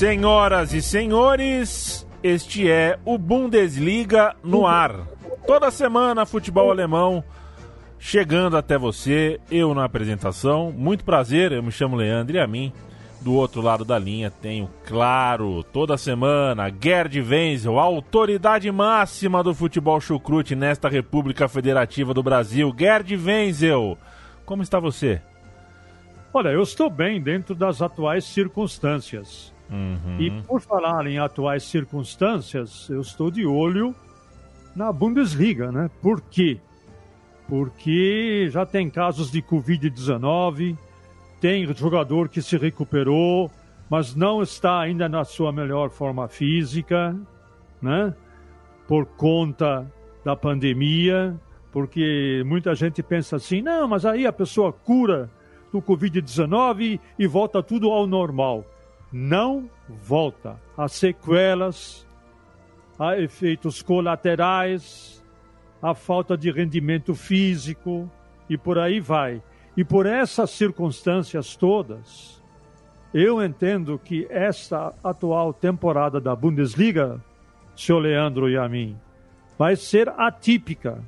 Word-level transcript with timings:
Senhoras 0.00 0.72
e 0.72 0.80
senhores, 0.80 2.06
este 2.22 2.70
é 2.70 2.98
o 3.04 3.18
Bundesliga 3.18 4.34
no 4.42 4.66
ar. 4.66 5.06
Toda 5.46 5.70
semana, 5.70 6.24
futebol 6.24 6.70
alemão 6.70 7.22
chegando 7.98 8.56
até 8.56 8.78
você, 8.78 9.38
eu 9.50 9.74
na 9.74 9.84
apresentação. 9.84 10.72
Muito 10.72 11.04
prazer, 11.04 11.52
eu 11.52 11.62
me 11.62 11.70
chamo 11.70 11.96
Leandro 11.96 12.34
e 12.34 12.40
a 12.40 12.46
mim, 12.46 12.72
do 13.20 13.34
outro 13.34 13.60
lado 13.60 13.84
da 13.84 13.98
linha, 13.98 14.30
tenho, 14.30 14.70
claro, 14.86 15.62
toda 15.64 15.98
semana, 15.98 16.72
Gerd 16.82 17.20
Wenzel, 17.20 17.78
autoridade 17.78 18.72
máxima 18.72 19.42
do 19.42 19.54
futebol 19.54 20.00
chucrute 20.00 20.56
nesta 20.56 20.88
República 20.88 21.46
Federativa 21.46 22.14
do 22.14 22.22
Brasil. 22.22 22.74
Gerd 22.74 23.14
Wenzel, 23.14 23.98
como 24.46 24.62
está 24.62 24.80
você? 24.80 25.20
Olha, 26.32 26.48
eu 26.48 26.62
estou 26.62 26.88
bem 26.88 27.20
dentro 27.20 27.54
das 27.54 27.82
atuais 27.82 28.24
circunstâncias. 28.24 29.52
Uhum. 29.70 30.16
E 30.18 30.30
por 30.42 30.60
falar 30.60 31.06
em 31.06 31.18
atuais 31.18 31.62
circunstâncias, 31.62 32.88
eu 32.90 33.00
estou 33.00 33.30
de 33.30 33.46
olho 33.46 33.94
na 34.74 34.92
Bundesliga, 34.92 35.70
né? 35.70 35.88
Por 36.02 36.20
quê? 36.20 36.58
Porque 37.48 38.48
já 38.50 38.66
tem 38.66 38.90
casos 38.90 39.30
de 39.30 39.40
Covid-19, 39.42 40.76
tem 41.40 41.72
jogador 41.74 42.28
que 42.28 42.42
se 42.42 42.56
recuperou, 42.56 43.50
mas 43.88 44.14
não 44.14 44.42
está 44.42 44.80
ainda 44.80 45.08
na 45.08 45.24
sua 45.24 45.52
melhor 45.52 45.90
forma 45.90 46.28
física, 46.28 47.16
né? 47.80 48.14
Por 48.88 49.06
conta 49.06 49.86
da 50.24 50.34
pandemia, 50.34 51.36
porque 51.70 52.42
muita 52.44 52.74
gente 52.74 53.02
pensa 53.02 53.36
assim: 53.36 53.62
não, 53.62 53.86
mas 53.86 54.04
aí 54.04 54.26
a 54.26 54.32
pessoa 54.32 54.72
cura 54.72 55.30
do 55.72 55.80
Covid-19 55.80 56.98
e 57.16 57.26
volta 57.28 57.62
tudo 57.62 57.90
ao 57.90 58.06
normal 58.06 58.64
não 59.12 59.68
volta. 59.88 60.56
Há 60.76 60.88
sequelas, 60.88 62.06
há 62.98 63.18
efeitos 63.18 63.82
colaterais, 63.82 65.24
há 65.82 65.94
falta 65.94 66.36
de 66.36 66.50
rendimento 66.50 67.14
físico 67.14 68.10
e 68.48 68.56
por 68.56 68.78
aí 68.78 69.00
vai. 69.00 69.42
E 69.76 69.84
por 69.84 70.06
essas 70.06 70.50
circunstâncias 70.50 71.56
todas, 71.56 72.42
eu 73.12 73.42
entendo 73.42 73.98
que 73.98 74.26
esta 74.30 74.94
atual 75.02 75.52
temporada 75.52 76.20
da 76.20 76.34
Bundesliga, 76.34 77.22
seu 77.74 77.98
Leandro 77.98 78.48
e 78.48 78.56
a 78.56 78.68
mim, 78.68 78.96
vai 79.58 79.76
ser 79.76 80.08
atípica, 80.10 81.02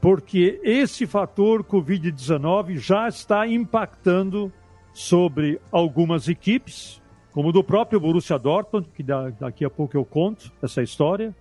porque 0.00 0.60
esse 0.64 1.06
fator 1.06 1.62
Covid-19 1.62 2.78
já 2.78 3.06
está 3.08 3.46
impactando 3.46 4.52
sobre 4.92 5.60
algumas 5.70 6.28
equipes, 6.28 7.00
como 7.32 7.52
do 7.52 7.62
próprio 7.62 8.00
Borussia 8.00 8.38
Dortmund, 8.38 8.88
que 8.94 9.02
daqui 9.02 9.64
a 9.64 9.70
pouco 9.70 9.96
eu 9.96 10.04
conto 10.04 10.52
essa 10.62 10.82
história, 10.82 11.34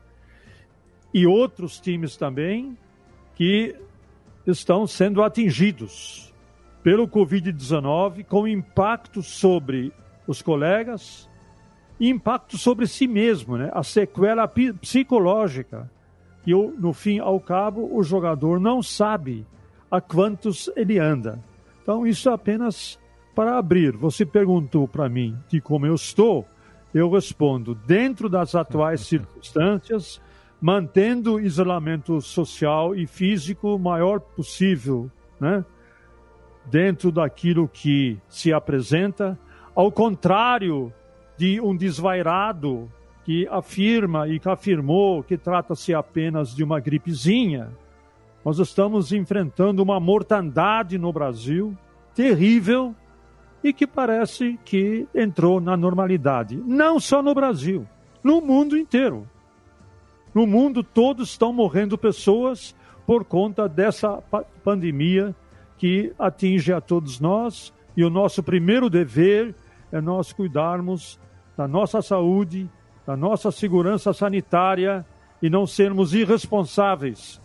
e 1.13 1.25
outros 1.25 1.79
times 1.79 2.15
também 2.15 2.77
que 3.35 3.75
estão 4.45 4.85
sendo 4.85 5.23
atingidos 5.23 6.33
pelo 6.83 7.07
Covid-19, 7.07 8.25
com 8.25 8.47
impacto 8.47 9.21
sobre 9.21 9.91
os 10.27 10.41
colegas, 10.41 11.29
e 11.99 12.09
impacto 12.09 12.57
sobre 12.57 12.87
si 12.87 13.07
mesmo, 13.07 13.57
né? 13.57 13.69
a 13.73 13.83
sequela 13.83 14.47
psicológica, 14.47 15.91
que 16.43 16.53
no 16.53 16.93
fim 16.93 17.19
ao 17.19 17.39
cabo 17.39 17.89
o 17.93 18.01
jogador 18.01 18.59
não 18.59 18.81
sabe 18.81 19.45
a 19.91 19.99
quantos 19.99 20.71
ele 20.75 20.97
anda. 20.97 21.43
Então 21.81 22.07
isso 22.07 22.29
é 22.29 22.33
apenas 22.33 22.97
para 23.39 23.57
abrir. 23.57 23.95
Você 23.95 24.25
perguntou 24.25 24.85
para 24.85 25.07
mim 25.07 25.33
de 25.47 25.61
como 25.61 25.85
eu 25.85 25.95
estou, 25.95 26.45
eu 26.94 27.09
respondo 27.09 27.73
dentro 27.73 28.27
das 28.27 28.53
atuais 28.53 29.00
circunstâncias, 29.07 30.22
mantendo 30.59 31.35
o 31.35 31.39
isolamento 31.39 32.19
social 32.19 32.94
e 32.94 33.07
físico 33.07 33.75
o 33.75 33.79
maior 33.79 34.19
possível, 34.19 35.09
né? 35.39 35.63
Dentro 36.66 37.13
daquilo 37.13 37.66
que 37.66 38.19
se 38.28 38.51
apresenta, 38.51 39.39
ao 39.73 39.89
contrário 39.89 40.91
de 41.38 41.61
um 41.61 41.78
desvairado 41.78 42.91
que 43.23 43.47
afirma 43.47 44.28
e 44.28 44.38
que 44.38 44.49
afirmou 44.49 45.23
que 45.23 45.38
trata-se 45.38 45.94
apenas 45.94 46.53
de 46.53 46.61
uma 46.61 46.81
gripezinha. 46.81 47.69
Nós 48.44 48.59
estamos 48.59 49.13
enfrentando 49.13 49.81
uma 49.81 49.97
mortandade 49.97 50.97
no 50.97 51.13
Brasil 51.13 51.73
terrível 52.13 52.94
e 53.64 53.74
que 53.74 53.86
parece 53.86 54.58
que 54.64 55.08
entrou 55.14 55.59
na 55.59 55.75
normalidade. 55.75 56.56
Não 56.56 57.00
só 57.00 57.22
no 57.22 57.34
Brasil, 57.34 57.86
no 58.24 58.42
mundo 58.42 58.78
inteiro. 58.78 59.28
No 60.34 60.46
mundo 60.46 60.84
todos 60.84 61.31
estão 61.31 61.52
morrendo 61.52 61.97
pessoas 61.97 62.75
por 63.06 63.25
conta 63.25 63.68
dessa 63.68 64.22
pandemia 64.64 65.36
que 65.78 66.14
atinge 66.20 66.72
a 66.72 66.80
todos 66.80 67.20
nós 67.20 67.74
e 67.97 68.03
o 68.03 68.09
nosso 68.09 68.44
primeiro 68.44 68.90
dever 68.90 69.56
é 69.91 70.00
nós 70.00 70.31
cuidarmos 70.31 71.20
da 71.58 71.68
nossa 71.68 72.02
saúde, 72.02 72.70
da 73.06 73.18
nossa 73.18 73.52
segurança 73.52 74.14
sanitária 74.14 75.06
e 75.41 75.50
não 75.50 75.66
sermos 75.66 76.14
irresponsáveis, 76.14 77.41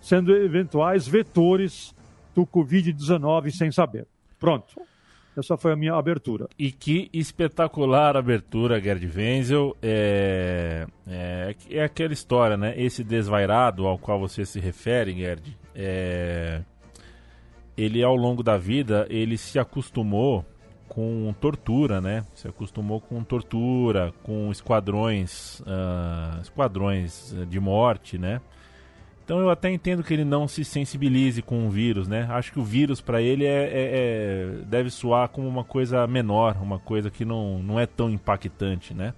sendo 0.00 0.34
eventuais 0.34 1.06
vetores 1.06 1.94
do 2.34 2.46
Covid-19 2.46 3.50
sem 3.50 3.70
saber. 3.70 4.06
Pronto. 4.38 4.80
Essa 5.36 5.56
foi 5.56 5.72
a 5.72 5.76
minha 5.76 5.94
abertura. 5.94 6.46
E 6.58 6.70
que 6.70 7.08
espetacular 7.12 8.16
abertura, 8.16 8.80
Gerd 8.80 9.10
Wenzel. 9.16 9.76
É, 9.82 10.86
é, 11.06 11.56
é 11.70 11.82
aquela 11.82 12.12
história, 12.12 12.56
né? 12.56 12.74
Esse 12.76 13.02
desvairado 13.02 13.86
ao 13.86 13.98
qual 13.98 14.20
você 14.20 14.44
se 14.44 14.60
refere, 14.60 15.14
Gerd, 15.14 15.56
é, 15.74 16.62
ele 17.76 18.02
ao 18.02 18.14
longo 18.14 18.42
da 18.42 18.58
vida, 18.58 19.06
ele 19.08 19.38
se 19.38 19.58
acostumou 19.58 20.44
com 20.86 21.34
tortura, 21.40 22.02
né? 22.02 22.26
Se 22.34 22.46
acostumou 22.46 23.00
com 23.00 23.24
tortura, 23.24 24.12
com 24.22 24.50
esquadrões, 24.52 25.60
uh, 25.60 26.42
esquadrões 26.42 27.34
de 27.48 27.58
morte, 27.58 28.18
né? 28.18 28.42
Então 29.32 29.40
eu 29.40 29.48
até 29.48 29.70
entendo 29.70 30.04
que 30.04 30.12
ele 30.12 30.26
não 30.26 30.46
se 30.46 30.62
sensibilize 30.62 31.40
com 31.40 31.66
o 31.66 31.70
vírus, 31.70 32.06
né? 32.06 32.26
Acho 32.28 32.52
que 32.52 32.60
o 32.60 32.62
vírus 32.62 33.00
para 33.00 33.22
ele 33.22 33.46
é, 33.46 33.62
é, 33.62 33.70
é, 33.72 34.46
deve 34.66 34.90
soar 34.90 35.26
como 35.30 35.48
uma 35.48 35.64
coisa 35.64 36.06
menor, 36.06 36.58
uma 36.60 36.78
coisa 36.78 37.10
que 37.10 37.24
não, 37.24 37.62
não 37.62 37.80
é 37.80 37.86
tão 37.86 38.10
impactante, 38.10 38.92
né? 38.92 39.14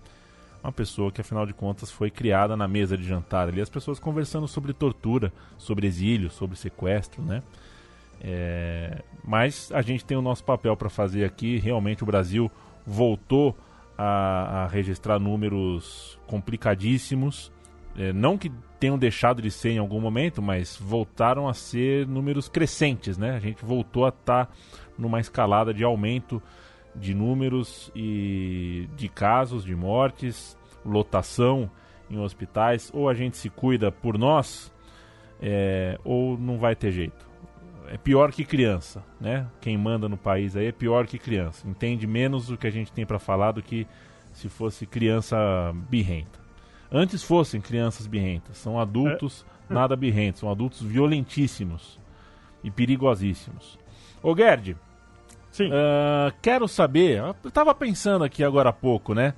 Uma 0.62 0.70
pessoa 0.70 1.11
que 1.11 1.20
afinal 1.20 1.44
de 1.44 1.52
contas 1.52 1.90
foi 1.90 2.12
criada 2.12 2.56
na 2.56 2.69
mesa 2.69 2.96
de 2.96 3.02
jantar 3.02 3.49
ali, 3.49 3.61
as 3.61 3.69
pessoas 3.69 3.99
conversando 3.99 4.46
sobre 4.46 4.72
tortura, 4.72 5.32
sobre 5.58 5.84
exílio, 5.88 6.31
sobre 6.31 6.56
sequestro, 6.56 7.20
né? 7.20 7.43
É, 8.20 9.02
mas 9.25 9.72
a 9.72 9.82
gente 9.82 10.05
tem 10.05 10.16
o 10.16 10.22
nosso 10.22 10.44
papel 10.44 10.76
para 10.76 10.88
fazer 10.88 11.25
aqui. 11.25 11.58
Realmente 11.58 12.05
o 12.05 12.06
Brasil 12.06 12.49
voltou 12.87 13.58
a, 13.99 14.62
a 14.62 14.66
registrar 14.69 15.19
números 15.19 16.16
complicadíssimos 16.28 17.50
É, 17.96 18.12
não 18.12 18.37
que 18.37 18.50
tenham 18.84 18.98
deixado 18.98 19.40
de 19.40 19.50
ser 19.50 19.70
em 19.70 19.78
algum 19.78 19.98
momento, 19.98 20.42
mas 20.42 20.76
voltaram 20.76 21.48
a 21.48 21.54
ser 21.54 22.06
números 22.06 22.50
crescentes, 22.50 23.16
né? 23.16 23.34
A 23.34 23.38
gente 23.38 23.64
voltou 23.64 24.04
a 24.04 24.10
estar 24.10 24.44
tá 24.44 24.52
numa 24.98 25.19
escalada 25.20 25.72
de 25.72 25.82
aumento 25.82 26.42
de 26.94 27.14
números 27.14 27.90
e 27.96 28.86
de 28.94 29.08
casos, 29.08 29.64
de 29.64 29.75
mortes, 29.75 30.54
lotação 30.84 31.70
em 32.10 32.19
hospitais. 32.19 32.90
Ou 32.92 33.08
a 33.08 33.14
gente 33.14 33.38
se 33.38 33.48
cuida 33.48 33.90
por 33.90 34.19
nós, 34.19 34.70
é, 35.40 35.98
ou 36.04 36.37
não 36.37 36.58
vai 36.58 36.76
ter 36.76 36.92
jeito. 36.92 37.26
É 37.88 37.96
pior 37.96 38.32
que 38.32 38.44
criança, 38.44 39.02
né? 39.19 39.46
Quem 39.62 39.78
manda 39.78 40.10
no 40.10 40.19
país 40.19 40.54
aí 40.56 40.66
é 40.66 40.72
pior 40.72 41.06
que 41.06 41.19
criança. 41.19 41.66
Entende 41.66 42.06
menos 42.06 42.50
o 42.50 42.56
que 42.58 42.66
a 42.66 42.70
gente 42.70 42.92
tem 42.92 43.06
para 43.06 43.19
falar 43.19 43.52
do 43.52 43.62
que 43.62 43.87
se 44.30 44.50
fosse 44.50 44.84
criança 44.84 45.38
birrenta. 45.88 46.44
Antes 46.96 47.25
fossem 47.25 47.61
crianças 47.61 48.06
birrentas, 48.06 48.56
são 48.56 48.79
adultos 48.79 49.44
é. 49.69 49.75
nada 49.75 49.96
birrentos, 49.96 50.38
são 50.38 50.49
adultos 50.49 50.81
violentíssimos 50.81 51.99
e 52.62 52.70
perigosíssimos. 52.70 53.76
Ô 54.23 54.35
Gerd, 54.37 54.76
Sim. 55.50 55.69
Uh, 55.69 56.32
quero 56.41 56.69
saber, 56.69 57.19
eu 57.19 57.49
estava 57.49 57.75
pensando 57.75 58.25
aqui 58.25 58.44
agora 58.44 58.70
há 58.70 58.73
pouco, 58.73 59.12
né? 59.12 59.35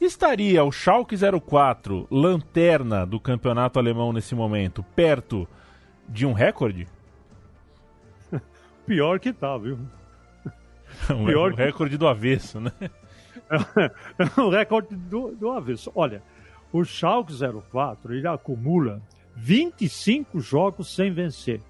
Estaria 0.00 0.62
o 0.62 0.70
Schalke 0.70 1.16
04, 1.16 2.06
lanterna 2.08 3.04
do 3.04 3.18
campeonato 3.18 3.80
alemão 3.80 4.12
nesse 4.12 4.34
momento, 4.36 4.84
perto 4.94 5.48
de 6.08 6.24
um 6.24 6.32
recorde? 6.32 6.86
Pior 8.86 9.18
que 9.18 9.32
tá, 9.32 9.56
viu? 9.58 9.78
um, 11.10 11.26
Pior 11.26 11.52
um 11.52 11.56
que... 11.56 11.62
recorde 11.62 11.96
do 11.96 12.06
avesso, 12.06 12.60
né? 12.60 12.72
é 14.18 14.40
um 14.40 14.50
recorde 14.50 14.94
do, 14.94 15.32
do 15.36 15.50
avesso. 15.50 15.90
Olha, 15.94 16.22
o 16.72 16.84
Schalke 16.84 17.34
04 17.70 18.14
ele 18.14 18.26
acumula 18.26 19.02
25 19.36 20.40
jogos 20.40 20.94
sem 20.94 21.12
vencer. 21.12 21.60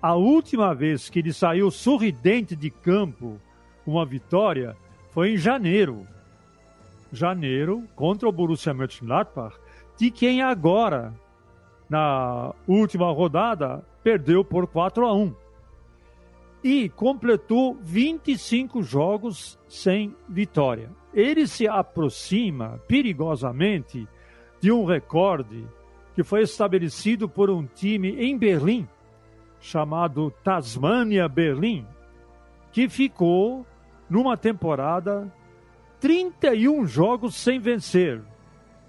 A 0.00 0.14
última 0.14 0.74
vez 0.74 1.08
que 1.08 1.20
ele 1.20 1.32
saiu 1.32 1.70
sorridente 1.70 2.54
de 2.54 2.70
campo 2.70 3.40
uma 3.86 4.04
vitória 4.04 4.76
foi 5.10 5.32
em 5.32 5.36
janeiro. 5.36 6.06
Janeiro 7.12 7.84
contra 7.94 8.28
o 8.28 8.32
Borussia 8.32 8.74
Mönchengladbach, 8.74 9.56
de 9.98 10.10
quem 10.10 10.42
agora, 10.42 11.14
na 11.88 12.54
última 12.66 13.12
rodada, 13.12 13.84
perdeu 14.02 14.44
por 14.44 14.66
4 14.66 15.06
a 15.06 15.14
1. 15.14 15.34
E 16.64 16.88
completou 16.88 17.76
25 17.82 18.82
jogos 18.82 19.58
sem 19.68 20.14
vitória. 20.28 20.90
Ele 21.12 21.46
se 21.46 21.68
aproxima 21.68 22.80
perigosamente 22.88 24.08
de 24.62 24.70
um 24.70 24.84
recorde 24.84 25.66
que 26.14 26.22
foi 26.22 26.42
estabelecido 26.42 27.28
por 27.28 27.50
um 27.50 27.66
time 27.66 28.12
em 28.12 28.38
Berlim, 28.38 28.88
chamado 29.60 30.30
Tasmania 30.44 31.28
Berlim, 31.28 31.84
que 32.70 32.88
ficou 32.88 33.66
numa 34.08 34.36
temporada 34.36 35.30
31 35.98 36.86
jogos 36.86 37.34
sem 37.34 37.58
vencer. 37.58 38.22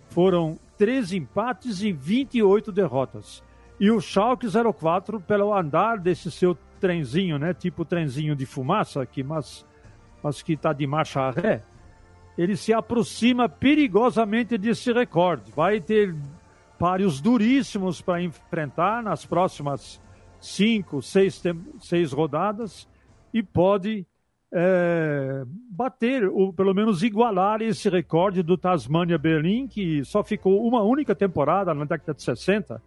Foram 0.10 0.60
13 0.78 1.18
empates 1.18 1.82
e 1.82 1.92
28 1.92 2.72
derrotas. 2.72 3.44
E 3.80 3.90
o 3.90 4.00
Schalke 4.00 4.46
04, 4.48 5.20
pelo 5.22 5.52
andar 5.52 5.98
desse 5.98 6.30
seu 6.30 6.56
trenzinho, 6.80 7.40
né, 7.40 7.52
tipo 7.52 7.84
trenzinho 7.84 8.36
de 8.36 8.46
fumaça, 8.46 9.04
que 9.08 9.24
mas, 9.24 9.66
mas 10.22 10.44
que 10.44 10.54
está 10.54 10.72
de 10.72 10.86
marcha 10.86 11.32
ré, 11.32 11.64
ele 12.38 12.56
se 12.56 12.74
aproxima 12.74 13.48
perigosamente 13.48 14.58
desse 14.58 14.92
recorde. 14.92 15.52
Vai 15.56 15.80
ter 15.80 16.16
páreos 16.78 17.22
duríssimos 17.22 18.02
para 18.02 18.22
enfrentar 18.22 19.04
nas 19.04 19.26
próximas 19.26 20.02
cinco, 20.40 21.02
seis, 21.02 21.42
seis 21.80 22.12
rodadas 22.12 22.88
e 23.34 23.42
pode 23.42 24.06
é, 24.52 25.44
bater, 25.72 26.26
ou 26.26 26.54
pelo 26.54 26.74
menos 26.74 27.02
igualar 27.02 27.62
esse 27.62 27.90
recorde 27.90 28.44
do 28.44 28.58
Tasmania 28.58 29.18
Berlim, 29.18 29.68
que 29.68 30.04
só 30.04 30.24
ficou 30.24 30.68
uma 30.68 30.84
única 30.84 31.16
temporada 31.16 31.74
na 31.74 31.86
década 31.86 32.14
de 32.14 32.22
60 32.22 32.82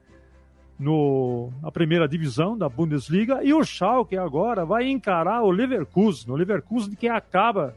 no, 0.78 1.50
na 1.62 1.72
primeira 1.72 2.06
divisão 2.06 2.56
da 2.56 2.68
Bundesliga, 2.68 3.42
e 3.42 3.52
o 3.52 3.64
Schalke 3.64 4.16
agora 4.16 4.64
vai 4.64 4.88
encarar 4.88 5.42
o 5.42 5.50
Leverkusen, 5.50 6.30
o 6.30 6.36
Leverkusen 6.36 6.94
que 6.94 7.08
acaba 7.08 7.74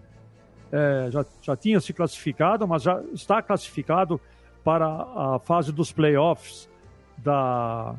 é, 0.71 1.09
já, 1.11 1.25
já 1.41 1.55
tinha 1.55 1.79
se 1.79 1.93
classificado, 1.93 2.67
mas 2.67 2.83
já 2.83 3.01
está 3.13 3.41
classificado 3.41 4.19
para 4.63 4.85
a 4.87 5.39
fase 5.39 5.71
dos 5.71 5.91
playoffs 5.91 6.69
da, 7.17 7.95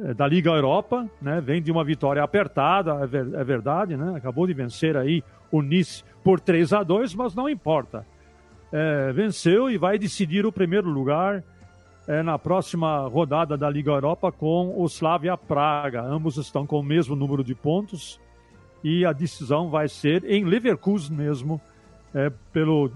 é, 0.00 0.14
da 0.14 0.26
Liga 0.26 0.50
Europa, 0.50 1.08
né? 1.20 1.40
Vem 1.40 1.60
de 1.60 1.72
uma 1.72 1.84
vitória 1.84 2.22
apertada, 2.22 2.92
é, 3.02 3.06
ver, 3.06 3.34
é, 3.34 3.44
verdade, 3.44 3.96
né? 3.96 4.14
Acabou 4.16 4.46
de 4.46 4.54
vencer 4.54 4.96
aí 4.96 5.22
o 5.50 5.60
Nice 5.62 6.04
por 6.22 6.38
3 6.38 6.72
a 6.72 6.82
2 6.82 7.14
mas 7.14 7.34
não 7.34 7.48
importa. 7.48 8.06
É, 8.72 9.12
venceu 9.12 9.70
e 9.70 9.76
vai 9.76 9.98
decidir 9.98 10.46
o 10.46 10.52
primeiro 10.52 10.88
lugar 10.88 11.44
é, 12.06 12.22
na 12.22 12.38
próxima 12.38 13.06
rodada 13.06 13.56
da 13.56 13.68
Liga 13.68 13.90
Europa 13.90 14.32
com 14.32 14.74
o 14.76 14.86
Slavia 14.86 15.36
Praga. 15.36 16.02
Ambos 16.02 16.36
estão 16.36 16.66
com 16.66 16.78
o 16.78 16.82
mesmo 16.82 17.14
número 17.14 17.44
de 17.44 17.54
pontos 17.54 18.20
e 18.82 19.04
a 19.04 19.12
decisão 19.12 19.68
vai 19.70 19.88
ser 19.88 20.24
em 20.24 20.44
Leverkusen 20.44 21.16
mesmo, 21.16 21.60
é, 22.14 22.30
pelo 22.52 22.90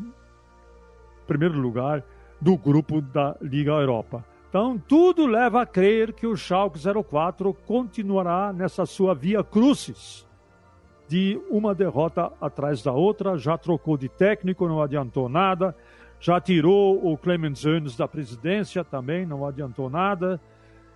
primeiro 1.27 1.59
lugar 1.59 2.03
do 2.41 2.57
grupo 2.57 3.01
da 3.01 3.37
Liga 3.41 3.73
Europa. 3.73 4.25
Então, 4.49 4.79
tudo 4.79 5.27
leva 5.27 5.63
a 5.63 5.67
crer 5.67 6.13
que 6.13 6.27
o 6.27 6.37
Schalke 6.37 6.79
04 6.79 7.53
continuará 7.67 8.53
nessa 8.53 8.87
sua 8.87 9.15
via 9.15 9.43
crucis 9.43 10.27
de 11.09 11.41
uma 11.51 11.75
derrota 11.75 12.33
atrás 12.41 12.83
da 12.83 12.93
outra, 12.93 13.39
já 13.39 13.57
trocou 13.57 13.97
de 13.97 14.09
técnico, 14.09 14.67
não 14.67 14.83
adiantou 14.83 15.29
nada, 15.29 15.75
já 16.21 16.41
tirou 16.41 17.13
o 17.13 17.17
Clemens 17.17 17.61
Jones 17.61 17.97
da 17.97 18.09
presidência, 18.09 18.83
também 18.83 19.25
não 19.25 19.47
adiantou 19.47 19.89
nada, 19.89 20.41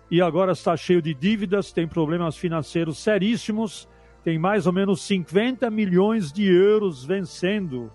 e 0.09 0.21
agora 0.21 0.51
está 0.51 0.75
cheio 0.75 1.01
de 1.01 1.13
dívidas, 1.13 1.71
tem 1.71 1.87
problemas 1.87 2.35
financeiros 2.35 2.97
seríssimos, 2.97 3.87
tem 4.23 4.37
mais 4.37 4.67
ou 4.67 4.73
menos 4.73 5.01
50 5.01 5.69
milhões 5.69 6.31
de 6.31 6.45
euros 6.45 7.03
vencendo 7.03 7.91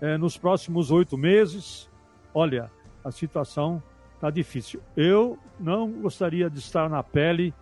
é, 0.00 0.16
nos 0.16 0.36
próximos 0.36 0.90
oito 0.90 1.16
meses. 1.16 1.90
Olha, 2.34 2.70
a 3.04 3.10
situação 3.10 3.82
está 4.14 4.30
difícil. 4.30 4.80
Eu 4.96 5.38
não 5.60 5.90
gostaria 5.90 6.48
de 6.48 6.58
estar 6.58 6.88
na 6.88 7.02
pele 7.02 7.52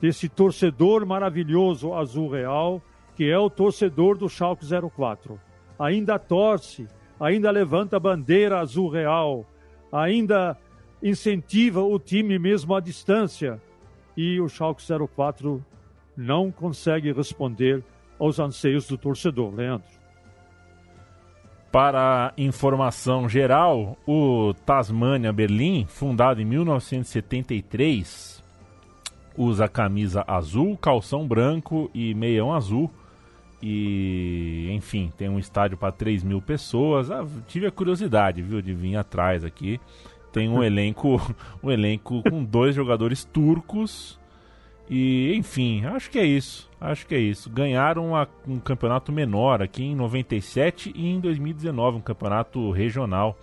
desse 0.00 0.28
torcedor 0.28 1.04
maravilhoso 1.04 1.94
azul 1.94 2.28
real, 2.28 2.82
que 3.16 3.30
é 3.30 3.38
o 3.38 3.50
torcedor 3.50 4.16
do 4.16 4.28
Schalke 4.28 4.64
04. 4.66 5.40
Ainda 5.78 6.18
torce, 6.18 6.86
ainda 7.18 7.50
levanta 7.50 7.96
a 7.96 8.00
bandeira 8.00 8.60
azul 8.60 8.88
real, 8.88 9.46
ainda 9.90 10.56
incentiva 11.02 11.82
o 11.82 11.98
time 11.98 12.38
mesmo 12.38 12.74
à 12.74 12.80
distância. 12.80 13.60
E 14.16 14.40
o 14.40 14.48
Schalke 14.48 14.82
04 15.14 15.64
não 16.16 16.50
consegue 16.50 17.12
responder 17.12 17.82
aos 18.18 18.38
anseios 18.38 18.86
do 18.86 18.96
torcedor, 18.96 19.54
Leandro. 19.54 19.88
Para 21.70 22.34
informação 22.36 23.28
geral, 23.28 23.96
o 24.06 24.52
Tasmania 24.66 25.32
Berlim, 25.32 25.86
fundado 25.88 26.40
em 26.40 26.44
1973, 26.44 28.42
usa 29.36 29.66
camisa 29.66 30.22
azul, 30.26 30.76
calção 30.76 31.26
branco 31.26 31.90
e 31.94 32.14
meião 32.14 32.52
azul. 32.52 32.90
E, 33.62 34.68
enfim, 34.72 35.10
tem 35.16 35.28
um 35.28 35.38
estádio 35.38 35.78
para 35.78 35.92
3 35.92 36.22
mil 36.22 36.42
pessoas. 36.42 37.10
Ah, 37.10 37.24
tive 37.46 37.66
a 37.66 37.70
curiosidade, 37.70 38.42
viu, 38.42 38.60
de 38.60 38.74
vir 38.74 38.96
atrás 38.96 39.42
aqui. 39.44 39.80
Tem 40.30 40.48
um 40.48 40.60
elenco, 40.64 41.20
um 41.62 41.70
elenco 41.70 42.22
com 42.28 42.44
dois 42.44 42.74
jogadores 42.74 43.24
turcos 43.24 44.20
e, 44.94 45.34
enfim, 45.34 45.86
acho 45.86 46.10
que 46.10 46.18
é 46.18 46.26
isso. 46.26 46.68
Acho 46.78 47.06
que 47.06 47.14
é 47.14 47.18
isso. 47.18 47.48
Ganharam 47.48 48.08
uma, 48.08 48.28
um 48.46 48.58
campeonato 48.58 49.10
menor 49.10 49.62
aqui 49.62 49.82
em 49.82 49.94
97 49.94 50.92
e 50.94 51.08
em 51.08 51.18
2019, 51.18 51.96
um 51.96 52.00
campeonato 52.02 52.70
regional 52.70 53.34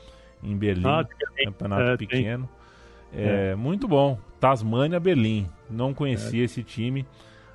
em 0.43 0.55
Berlim. 0.55 0.87
Ah, 0.87 1.07
campeonato 1.43 1.89
é, 1.89 1.97
pequeno. 1.97 2.47
É, 3.11 3.53
é, 3.53 3.55
Muito 3.55 3.87
bom. 3.87 4.19
Tasmania 4.39 4.99
Berlim. 4.99 5.49
Não 5.67 5.91
conhecia 5.91 6.43
é. 6.43 6.45
esse 6.45 6.61
time, 6.61 7.03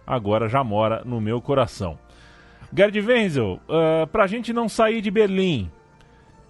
agora 0.04 0.48
já 0.48 0.64
mora 0.64 1.02
no 1.04 1.20
meu 1.20 1.40
coração. 1.40 1.96
Gerd 2.76 3.00
Wenzel, 3.00 3.60
uh, 3.68 4.08
pra 4.08 4.26
gente 4.26 4.52
não 4.52 4.68
sair 4.68 5.00
de 5.02 5.08
Berlim, 5.08 5.70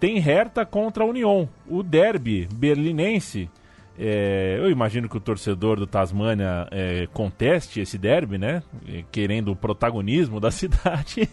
tem 0.01 0.19
Hertha 0.19 0.65
contra 0.65 1.05
a 1.05 1.07
Union, 1.07 1.47
o 1.69 1.83
derby 1.83 2.49
berlinense 2.55 3.51
é, 3.99 4.57
eu 4.59 4.71
imagino 4.71 5.09
que 5.09 5.17
o 5.17 5.21
torcedor 5.21 5.77
do 5.79 5.87
Tasmania 5.87 6.67
é, 6.71 7.07
conteste 7.13 7.81
esse 7.81 7.97
derby, 7.97 8.39
né? 8.39 8.63
É, 8.89 9.05
querendo 9.13 9.53
o 9.53 9.57
protagonismo 9.57 10.41
da 10.41 10.51
cidade. 10.53 11.29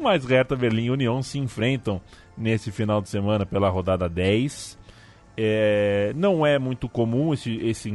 Mas 0.00 0.24
Hertha 0.24 0.56
Berlim 0.56 0.86
e 0.86 0.90
União 0.90 1.22
se 1.22 1.38
enfrentam 1.38 2.00
nesse 2.36 2.70
final 2.70 3.02
de 3.02 3.08
semana 3.08 3.44
pela 3.44 3.68
rodada 3.68 4.08
10. 4.08 4.78
É, 5.40 6.12
não 6.16 6.44
é 6.44 6.58
muito 6.58 6.88
comum, 6.88 7.32
esse, 7.32 7.54
esse, 7.58 7.94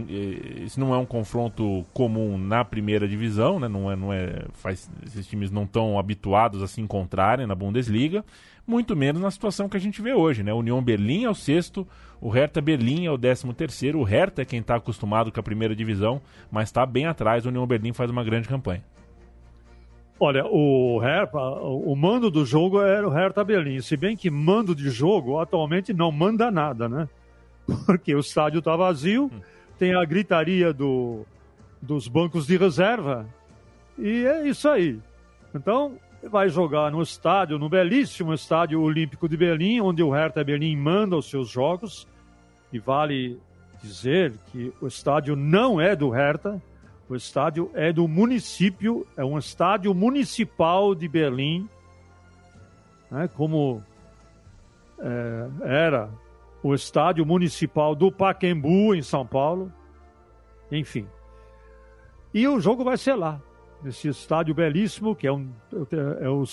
esse 0.63 0.79
não 0.79 0.93
é 0.93 0.97
um 0.97 1.05
confronto 1.05 1.85
comum 1.93 2.37
na 2.37 2.63
primeira 2.63 3.05
divisão, 3.05 3.59
né? 3.59 3.67
não 3.67 3.91
é, 3.91 3.95
não 3.97 4.13
é, 4.13 4.45
faz, 4.53 4.89
esses 5.05 5.27
times 5.27 5.51
não 5.51 5.63
estão 5.63 5.99
habituados 5.99 6.63
a 6.63 6.67
se 6.67 6.79
encontrarem 6.79 7.45
na 7.45 7.53
Bundesliga, 7.53 8.23
muito 8.65 8.95
menos 8.95 9.21
na 9.21 9.29
situação 9.29 9.67
que 9.67 9.77
a 9.77 9.79
gente 9.79 10.01
vê 10.01 10.13
hoje. 10.13 10.43
Né? 10.43 10.53
União 10.53 10.81
Berlim 10.81 11.25
é 11.25 11.29
o 11.29 11.35
sexto, 11.35 11.87
o 12.19 12.29
Hertha 12.29 12.61
Berlim 12.61 13.05
é 13.05 13.11
o 13.11 13.17
décimo 13.17 13.53
terceiro, 13.53 13.99
o 13.99 14.03
Hertha 14.03 14.41
é 14.41 14.45
quem 14.45 14.59
está 14.59 14.75
acostumado 14.75 15.31
com 15.31 15.39
a 15.39 15.43
primeira 15.43 15.75
divisão, 15.75 16.21
mas 16.49 16.69
está 16.69 16.85
bem 16.85 17.05
atrás, 17.05 17.45
o 17.45 17.49
União 17.49 17.67
Berlim 17.67 17.93
faz 17.93 18.09
uma 18.09 18.23
grande 18.23 18.47
campanha. 18.47 18.83
Olha, 20.19 20.45
o, 20.45 20.99
Hertha, 20.99 21.37
o 21.37 21.93
mando 21.95 22.31
do 22.31 22.45
jogo 22.45 22.81
era 22.81 23.07
o 23.07 23.11
Hertha 23.11 23.43
Berlim, 23.43 23.81
se 23.81 23.97
bem 23.97 24.15
que 24.15 24.29
mando 24.29 24.73
de 24.73 24.89
jogo 24.89 25.39
atualmente 25.39 25.93
não 25.93 26.11
manda 26.11 26.49
nada, 26.49 26.87
né? 26.87 27.09
porque 27.85 28.15
o 28.15 28.19
estádio 28.19 28.59
está 28.59 28.75
vazio, 28.75 29.29
tem 29.77 29.93
a 29.93 30.05
gritaria 30.05 30.71
do, 30.71 31.25
dos 31.81 32.07
bancos 32.07 32.45
de 32.45 32.55
reserva, 32.55 33.27
e 33.97 34.25
é 34.25 34.47
isso 34.47 34.69
aí. 34.69 34.99
Então, 35.53 35.97
vai 36.29 36.49
jogar 36.49 36.91
no 36.91 37.01
estádio, 37.01 37.59
no 37.59 37.69
belíssimo 37.69 38.33
estádio 38.33 38.81
Olímpico 38.81 39.27
de 39.27 39.37
Berlim, 39.37 39.81
onde 39.81 40.01
o 40.01 40.09
Hertha 40.09 40.43
Berlim 40.43 40.75
manda 40.75 41.17
os 41.17 41.29
seus 41.29 41.49
jogos, 41.49 42.07
e 42.71 42.79
vale 42.79 43.39
dizer 43.81 44.33
que 44.51 44.73
o 44.81 44.87
estádio 44.87 45.35
não 45.35 45.79
é 45.79 45.95
do 45.95 46.09
Hertha, 46.09 46.61
o 47.09 47.15
estádio 47.15 47.69
é 47.73 47.91
do 47.91 48.07
município, 48.07 49.05
é 49.17 49.23
um 49.23 49.37
estádio 49.37 49.93
municipal 49.93 50.95
de 50.95 51.07
Berlim, 51.07 51.67
né, 53.11 53.29
como 53.35 53.83
é, 54.99 55.49
era 55.63 56.09
o 56.63 56.73
estádio 56.73 57.25
municipal 57.25 57.93
do 57.93 58.11
Paquembu, 58.11 58.95
em 58.95 59.01
São 59.01 59.25
Paulo. 59.25 59.71
Enfim. 60.71 61.05
E 62.33 62.47
o 62.47 62.59
jogo 62.59 62.83
vai 62.83 62.97
ser 62.97 63.15
lá, 63.15 63.39
nesse 63.83 64.07
estádio 64.07 64.53
belíssimo, 64.53 65.15
que 65.15 65.27
é, 65.27 65.31
um, 65.31 65.49
é 66.21 66.29
o 66.29 66.43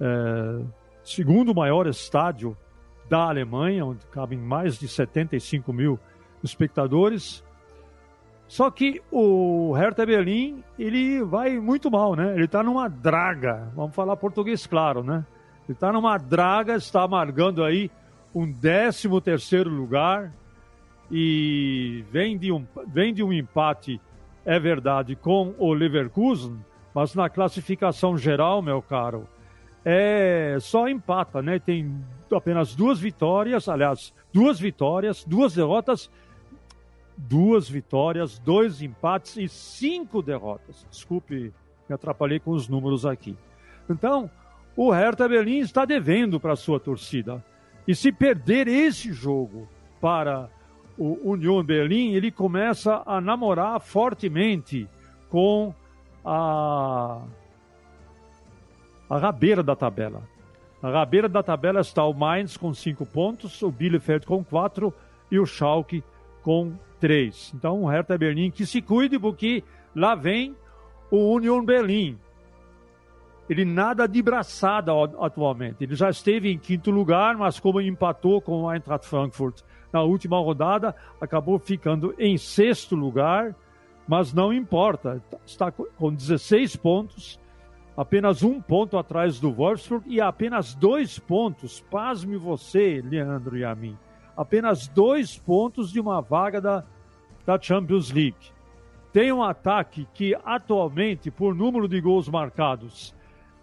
é, 0.00 0.64
segundo 1.02 1.54
maior 1.54 1.86
estádio 1.86 2.56
da 3.08 3.28
Alemanha, 3.28 3.84
onde 3.84 4.04
cabem 4.06 4.38
mais 4.38 4.78
de 4.78 4.88
75 4.88 5.72
mil 5.72 5.98
espectadores. 6.42 7.44
Só 8.46 8.70
que 8.70 9.02
o 9.10 9.72
Hertha 9.72 10.06
Berlim, 10.06 10.62
ele 10.78 11.22
vai 11.22 11.58
muito 11.58 11.90
mal, 11.90 12.14
né? 12.14 12.34
Ele 12.34 12.44
está 12.44 12.62
numa 12.62 12.88
draga, 12.88 13.70
vamos 13.74 13.94
falar 13.94 14.16
português 14.16 14.66
claro, 14.66 15.02
né? 15.02 15.24
Ele 15.66 15.74
está 15.74 15.92
numa 15.92 16.16
draga, 16.16 16.76
está 16.76 17.02
amargando 17.02 17.62
aí 17.62 17.90
um 18.34 18.50
13 18.50 19.08
terceiro 19.20 19.68
lugar 19.68 20.32
e 21.10 22.04
vem 22.10 22.38
de, 22.38 22.52
um, 22.52 22.66
vem 22.86 23.12
de 23.12 23.22
um 23.22 23.32
empate, 23.32 24.00
é 24.48 24.58
verdade, 24.58 25.14
com 25.14 25.54
o 25.58 25.74
Leverkusen, 25.74 26.58
mas 26.94 27.14
na 27.14 27.28
classificação 27.28 28.16
geral, 28.16 28.62
meu 28.62 28.80
caro, 28.80 29.28
é 29.84 30.56
só 30.58 30.88
empata, 30.88 31.42
né? 31.42 31.58
Tem 31.58 31.94
apenas 32.34 32.74
duas 32.74 32.98
vitórias, 32.98 33.68
aliás, 33.68 34.14
duas 34.32 34.58
vitórias, 34.58 35.22
duas 35.22 35.54
derrotas, 35.54 36.10
duas 37.14 37.68
vitórias, 37.68 38.38
dois 38.38 38.80
empates 38.80 39.36
e 39.36 39.48
cinco 39.48 40.22
derrotas. 40.22 40.86
Desculpe, 40.90 41.52
me 41.86 41.94
atrapalhei 41.94 42.40
com 42.40 42.52
os 42.52 42.68
números 42.68 43.04
aqui. 43.04 43.36
Então, 43.86 44.30
o 44.74 44.90
Hertha 44.90 45.28
Berlim 45.28 45.58
está 45.58 45.84
devendo 45.84 46.40
para 46.40 46.54
a 46.54 46.56
sua 46.56 46.80
torcida. 46.80 47.44
E 47.86 47.94
se 47.94 48.10
perder 48.10 48.66
esse 48.66 49.12
jogo 49.12 49.68
para 50.00 50.48
o 50.98 51.30
Union 51.30 51.62
Berlim, 51.62 52.12
ele 52.12 52.30
começa 52.30 53.02
a 53.06 53.20
namorar 53.20 53.80
fortemente 53.80 54.88
com 55.30 55.72
a, 56.24 57.20
a 59.08 59.18
rabeira 59.18 59.62
da 59.62 59.76
tabela. 59.76 60.22
Na 60.82 60.90
rabeira 60.90 61.28
da 61.28 61.42
tabela 61.42 61.80
está 61.80 62.04
o 62.04 62.12
Mainz 62.12 62.56
com 62.56 62.74
cinco 62.74 63.06
pontos, 63.06 63.62
o 63.62 63.70
Bielefeld 63.70 64.26
com 64.26 64.44
quatro 64.44 64.92
e 65.30 65.38
o 65.38 65.46
Schalke 65.46 66.02
com 66.42 66.72
três. 67.00 67.52
Então 67.54 67.82
o 67.82 67.88
Hertha 67.88 68.18
Berlim 68.18 68.50
que 68.50 68.66
se 68.66 68.82
cuide 68.82 69.18
porque 69.18 69.62
lá 69.94 70.14
vem 70.14 70.54
o 71.10 71.32
Union 71.34 71.64
Berlim 71.64 72.18
ele 73.48 73.64
nada 73.64 74.06
de 74.06 74.20
braçada 74.20 74.92
atualmente. 75.18 75.82
Ele 75.82 75.94
já 75.94 76.10
esteve 76.10 76.52
em 76.52 76.58
quinto 76.58 76.90
lugar, 76.90 77.36
mas 77.36 77.58
como 77.58 77.80
empatou 77.80 78.40
com 78.42 78.64
o 78.64 78.72
Eintracht 78.72 79.06
Frankfurt 79.06 79.62
na 79.92 80.02
última 80.02 80.38
rodada, 80.38 80.94
acabou 81.20 81.58
ficando 81.58 82.14
em 82.18 82.36
sexto 82.36 82.94
lugar, 82.94 83.54
mas 84.06 84.32
não 84.32 84.52
importa. 84.52 85.22
Está 85.44 85.70
com 85.70 86.12
16 86.12 86.76
pontos, 86.76 87.40
apenas 87.96 88.42
um 88.42 88.60
ponto 88.60 88.96
atrás 88.96 89.40
do 89.40 89.52
Wolfsburg 89.52 90.04
e 90.08 90.20
apenas 90.20 90.74
dois 90.74 91.18
pontos, 91.18 91.80
pasme 91.90 92.36
você, 92.36 93.02
Leandro 93.04 93.56
e 93.56 93.64
a 93.64 93.74
mim, 93.74 93.96
apenas 94.36 94.88
dois 94.88 95.36
pontos 95.36 95.92
de 95.92 96.00
uma 96.00 96.20
vaga 96.20 96.60
da, 96.60 96.84
da 97.44 97.60
Champions 97.60 98.10
League. 98.10 98.52
Tem 99.12 99.32
um 99.32 99.42
ataque 99.42 100.06
que 100.14 100.36
atualmente, 100.44 101.30
por 101.30 101.54
número 101.54 101.88
de 101.88 102.00
gols 102.00 102.28
marcados, 102.28 103.14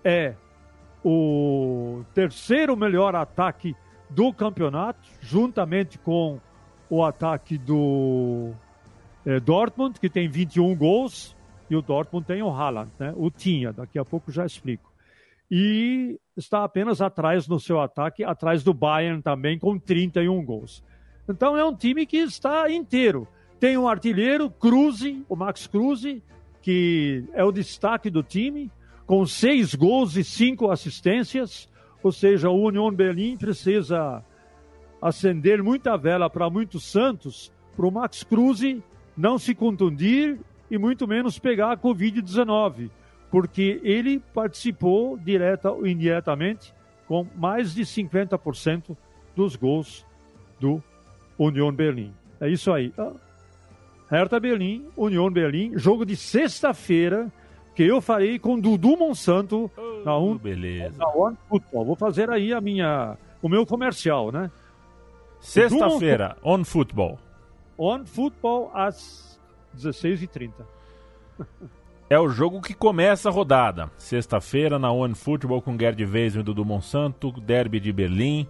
é 0.04 0.36
o 1.04 2.04
terceiro 2.14 2.76
melhor 2.76 3.16
ataque 3.16 3.76
do 4.10 4.34
campeonato, 4.34 5.00
juntamente 5.22 5.98
com 5.98 6.40
o 6.90 7.04
ataque 7.04 7.58
do 7.58 8.52
é, 9.26 9.40
Dortmund, 9.40 10.00
que 10.00 10.10
tem 10.10 10.30
21 10.30 10.76
gols, 10.76 11.36
e 11.70 11.76
o 11.76 11.82
Dortmund 11.82 12.26
tem 12.26 12.44
o 12.44 12.50
Haaland, 12.50 12.92
né? 13.00 13.14
o 13.16 13.32
tinha, 13.32 13.74
daqui 13.74 13.98
a 13.98 14.06
pouco 14.06 14.32
já 14.32 14.46
explico. 14.46 14.94
E 15.50 16.20
está 16.36 16.64
apenas 16.64 17.02
atrás 17.02 17.48
no 17.48 17.60
seu 17.60 17.80
ataque, 17.80 18.24
atrás 18.24 18.64
do 18.64 18.74
Bayern 18.74 19.22
também, 19.22 19.58
com 19.58 19.78
31 19.78 20.44
gols. 20.44 20.84
Então 21.28 21.58
é 21.58 21.64
um 21.64 21.76
time 21.76 22.06
que 22.06 22.18
está 22.18 22.70
inteiro. 22.70 23.28
Tem 23.60 23.78
um 23.78 23.88
artilheiro, 23.88 24.50
Kruse, 24.50 25.24
o 25.28 25.36
Max 25.36 25.66
Kruse, 25.66 26.22
que 26.62 27.24
é 27.34 27.44
o 27.44 27.52
destaque 27.52 28.10
do 28.10 28.22
time 28.22 28.72
com 29.06 29.26
seis 29.26 29.76
gols 29.76 30.16
e 30.16 30.24
cinco 30.24 30.72
assistências, 30.72 31.70
ou 32.06 32.12
seja, 32.12 32.52
o 32.52 32.68
Union 32.68 32.92
Berlim 32.92 33.36
precisa 33.36 34.24
acender 35.02 35.64
muita 35.64 35.98
vela 35.98 36.30
para 36.30 36.52
muitos 36.52 36.84
santos, 36.84 37.52
para 37.76 37.88
o 37.88 37.90
Max 37.90 38.22
Cruz 38.22 38.62
não 39.18 39.40
se 39.40 39.56
contundir 39.56 40.38
e 40.70 40.78
muito 40.78 41.08
menos 41.08 41.40
pegar 41.40 41.72
a 41.72 41.78
Covid-19, 41.78 42.92
porque 43.32 43.82
ele 43.84 44.22
participou 44.36 45.18
direta 45.18 45.72
ou 45.72 45.88
indiretamente 45.88 46.76
com 47.08 47.26
mais 47.36 47.74
de 47.74 47.82
50% 47.82 48.96
dos 49.36 49.56
gols 49.56 50.06
do 50.60 50.84
Union 51.40 51.72
Berlim. 51.72 52.14
É 52.40 52.48
isso 52.48 52.72
aí. 52.72 52.94
Ah, 53.00 53.14
Hertha 54.12 54.40
Berlim, 54.40 54.86
Union 54.96 55.32
Berlim, 55.32 55.72
jogo 55.76 56.06
de 56.06 56.16
sexta-feira, 56.16 57.34
que 57.76 57.84
eu 57.84 58.00
farei 58.00 58.40
com 58.40 58.60
Dudu 58.60 58.96
Monsanto 58.98 59.70
oh, 59.78 60.06
na, 60.06 60.18
um, 60.18 60.38
beleza. 60.38 60.98
na 60.98 61.08
One 61.10 61.38
Football. 61.50 61.86
Vou 61.86 61.96
fazer 61.96 62.30
aí 62.30 62.54
a 62.54 62.62
minha, 62.62 63.18
o 63.42 63.50
meu 63.50 63.66
comercial, 63.66 64.32
né? 64.32 64.50
Sexta-feira, 65.40 66.38
On 66.44 66.64
Football. 66.64 67.20
On 67.78 68.06
Football 68.06 68.72
às 68.74 69.40
16h30. 69.78 70.52
É 72.08 72.20
o 72.20 72.30
jogo 72.30 72.62
que 72.62 72.76
começa 72.76 73.30
a 73.30 73.32
rodada. 73.32 73.90
Sexta-feira 73.98 74.78
na 74.78 74.92
One 74.92 75.16
Football 75.16 75.60
com 75.60 75.76
Gerd 75.76 76.06
Weiss 76.06 76.36
e 76.36 76.44
Dudu 76.44 76.64
Monsanto, 76.64 77.32
Derby 77.32 77.80
de 77.80 77.92
Berlim. 77.92 78.48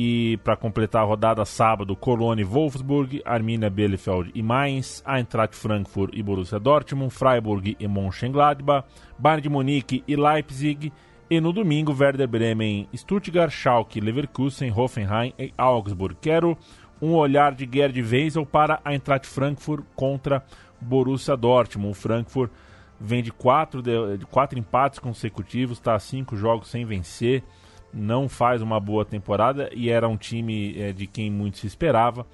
E 0.00 0.36
para 0.44 0.56
completar 0.56 1.02
a 1.02 1.04
rodada, 1.04 1.44
sábado, 1.44 1.96
Cologne 1.96 2.44
Wolfsburg, 2.44 3.20
Arminia 3.24 3.68
Bielefeld 3.68 4.30
e 4.32 4.40
Mainz, 4.40 5.02
Eintracht 5.04 5.56
Frankfurt 5.56 6.14
e 6.14 6.22
Borussia 6.22 6.60
Dortmund, 6.60 7.10
Freiburg 7.10 7.76
e 7.80 7.88
Mönchengladbach, 7.88 8.84
Bayern 9.18 9.42
de 9.42 9.48
Munique 9.48 10.04
e 10.06 10.14
Leipzig. 10.14 10.92
E 11.28 11.40
no 11.40 11.52
domingo, 11.52 11.92
Werder 11.92 12.28
Bremen, 12.28 12.88
Stuttgart, 12.94 13.50
Schalke, 13.50 13.98
Leverkusen, 13.98 14.70
Hoffenheim 14.70 15.34
e 15.36 15.52
Augsburg. 15.58 16.16
Quero 16.20 16.56
um 17.02 17.14
olhar 17.14 17.52
de 17.52 17.66
Gerd 17.66 18.00
Wenzel 18.00 18.46
para 18.46 18.80
Eintracht 18.84 19.26
Frankfurt 19.26 19.84
contra 19.96 20.44
Borussia 20.80 21.36
Dortmund. 21.36 21.90
O 21.90 21.94
Frankfurt 21.94 22.52
vem 23.00 23.20
de 23.20 23.32
quatro, 23.32 23.82
de, 23.82 24.16
de 24.16 24.26
quatro 24.26 24.56
empates 24.56 25.00
consecutivos, 25.00 25.78
está 25.78 25.96
a 25.96 25.98
cinco 25.98 26.36
jogos 26.36 26.68
sem 26.68 26.84
vencer 26.84 27.42
não 27.92 28.28
faz 28.28 28.62
uma 28.62 28.78
boa 28.78 29.04
temporada 29.04 29.70
e 29.74 29.90
era 29.90 30.08
um 30.08 30.16
time 30.16 30.78
é, 30.78 30.92
de 30.92 31.06
quem 31.06 31.30
muito 31.30 31.58
se 31.58 31.66
esperava. 31.66 32.26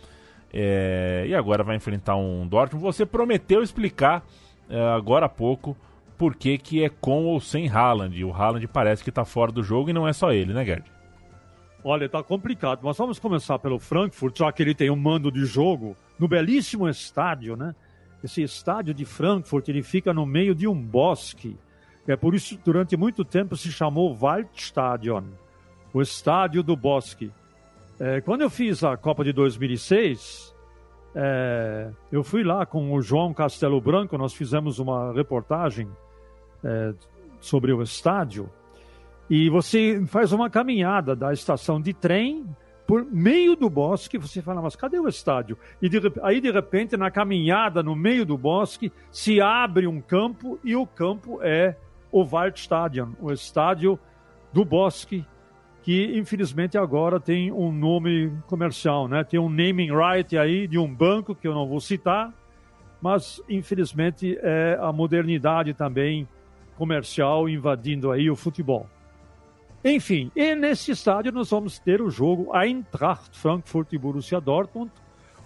É, 0.53 1.25
e 1.27 1.35
agora 1.35 1.65
vai 1.65 1.77
enfrentar 1.77 2.17
um 2.17 2.47
Dortmund. 2.47 2.85
Você 2.85 3.05
prometeu 3.05 3.63
explicar 3.63 4.25
é, 4.69 4.81
agora 4.81 5.27
há 5.27 5.29
pouco 5.29 5.77
por 6.17 6.35
que, 6.37 6.57
que 6.59 6.85
é 6.85 6.89
com 6.89 7.25
ou 7.25 7.41
sem 7.41 7.69
Haaland. 7.69 8.25
O 8.25 8.33
Haaland 8.33 8.67
parece 8.69 9.03
que 9.03 9.11
está 9.11 9.25
fora 9.25 9.51
do 9.51 9.63
jogo 9.63 9.91
e 9.91 9.93
não 9.93 10.07
é 10.07 10.13
só 10.13 10.33
ele, 10.33 10.53
né, 10.53 10.65
Gerd? 10.65 10.85
Olha, 11.83 12.09
tá 12.09 12.23
complicado, 12.23 12.81
mas 12.83 12.97
vamos 12.97 13.19
começar 13.19 13.59
pelo 13.59 13.79
Frankfurt, 13.79 14.39
já 14.39 14.51
que 14.51 14.63
ele 14.63 14.75
tem 14.75 14.91
um 14.91 14.97
mando 14.97 15.31
de 15.31 15.45
jogo 15.45 15.95
no 16.19 16.27
belíssimo 16.27 16.89
estádio, 16.89 17.57
né? 17.57 17.75
Esse 18.23 18.43
estádio 18.43 18.95
de 18.95 19.05
Frankfurt, 19.05 19.69
ele 19.69 19.83
fica 19.83 20.15
no 20.15 20.25
meio 20.25 20.55
de 20.55 20.67
um 20.67 20.75
bosque. 20.75 21.59
É 22.07 22.17
por 22.17 22.35
isso 22.35 22.59
durante 22.65 22.97
muito 22.97 23.23
tempo 23.23 23.55
se 23.55 23.71
chamou 23.71 24.15
Waldstadion, 24.17 25.25
o 25.95 26.03
estádio 26.03 26.63
do 26.63 26.77
bosque. 26.77 27.31
É, 28.01 28.21
quando 28.21 28.41
eu 28.41 28.51
fiz 28.51 28.83
a 28.83 28.97
Copa 28.97 29.23
de 29.23 29.33
2006, 29.33 30.53
é, 31.15 31.89
eu 32.11 32.25
fui 32.25 32.43
lá 32.43 32.67
com 32.67 32.93
o 32.93 33.01
João 33.01 33.33
Castelo 33.33 33.81
Branco, 33.81 34.19
nós 34.19 34.35
fizemos 34.35 34.81
uma 34.81 35.13
reportagem 35.13 35.89
é, 36.65 36.93
sobre 37.41 37.73
o 37.73 37.81
estádio. 37.81 38.51
E 39.31 39.49
você 39.49 40.05
faz 40.07 40.33
uma 40.33 40.51
caminhada 40.51 41.15
da 41.15 41.33
estação 41.33 41.81
de 41.81 41.95
trem 41.95 42.45
por 42.87 43.05
meio 43.05 43.57
do 43.57 43.71
bosque, 43.71 44.19
você 44.19 44.43
fala, 44.43 44.61
mas 44.61 44.77
cadê 44.77 44.99
o 44.99 45.09
estádio? 45.09 45.57
E 45.81 45.89
de, 45.89 46.01
aí, 46.23 46.41
de 46.41 46.51
repente, 46.51 46.97
na 46.97 47.11
caminhada 47.11 47.83
no 47.83 47.95
meio 47.95 48.27
do 48.27 48.37
bosque, 48.37 48.93
se 49.13 49.41
abre 49.41 49.87
um 49.87 50.01
campo 50.01 50.59
e 50.63 50.75
o 50.75 50.87
campo 50.87 51.39
é 51.41 51.77
o 52.11 52.25
Waldstadion, 52.25 53.13
o 53.21 53.33
estádio 53.33 53.99
do 54.53 54.65
bosque, 54.65 55.25
que 55.85 56.19
infelizmente 56.19 56.79
agora 56.79 57.21
tem 57.21 57.53
um 57.53 57.71
nome 57.71 58.33
comercial, 58.47 59.07
né? 59.07 59.23
Tem 59.23 59.39
um 59.39 59.51
naming 59.51 59.95
right 59.95 60.37
aí 60.39 60.67
de 60.67 60.79
um 60.79 60.93
banco 60.93 61.35
que 61.35 61.47
eu 61.47 61.53
não 61.53 61.69
vou 61.69 61.79
citar, 61.79 62.33
mas 63.03 63.39
infelizmente 63.51 64.39
é 64.41 64.79
a 64.81 64.91
modernidade 64.91 65.75
também 65.75 66.27
comercial 66.79 67.51
invadindo 67.51 68.11
aí 68.11 68.31
o 68.31 68.35
futebol. 68.35 68.89
Enfim, 69.85 70.33
e 70.35 70.55
nesse 70.55 70.93
estádio 70.93 71.31
nós 71.31 71.51
vamos 71.51 71.79
ter 71.79 72.01
o 72.01 72.09
jogo 72.09 72.57
Eintracht 72.57 73.39
Frankfurt 73.39 73.93
e 73.93 73.99
Borussia 73.99 74.41
Dortmund. 74.41 74.91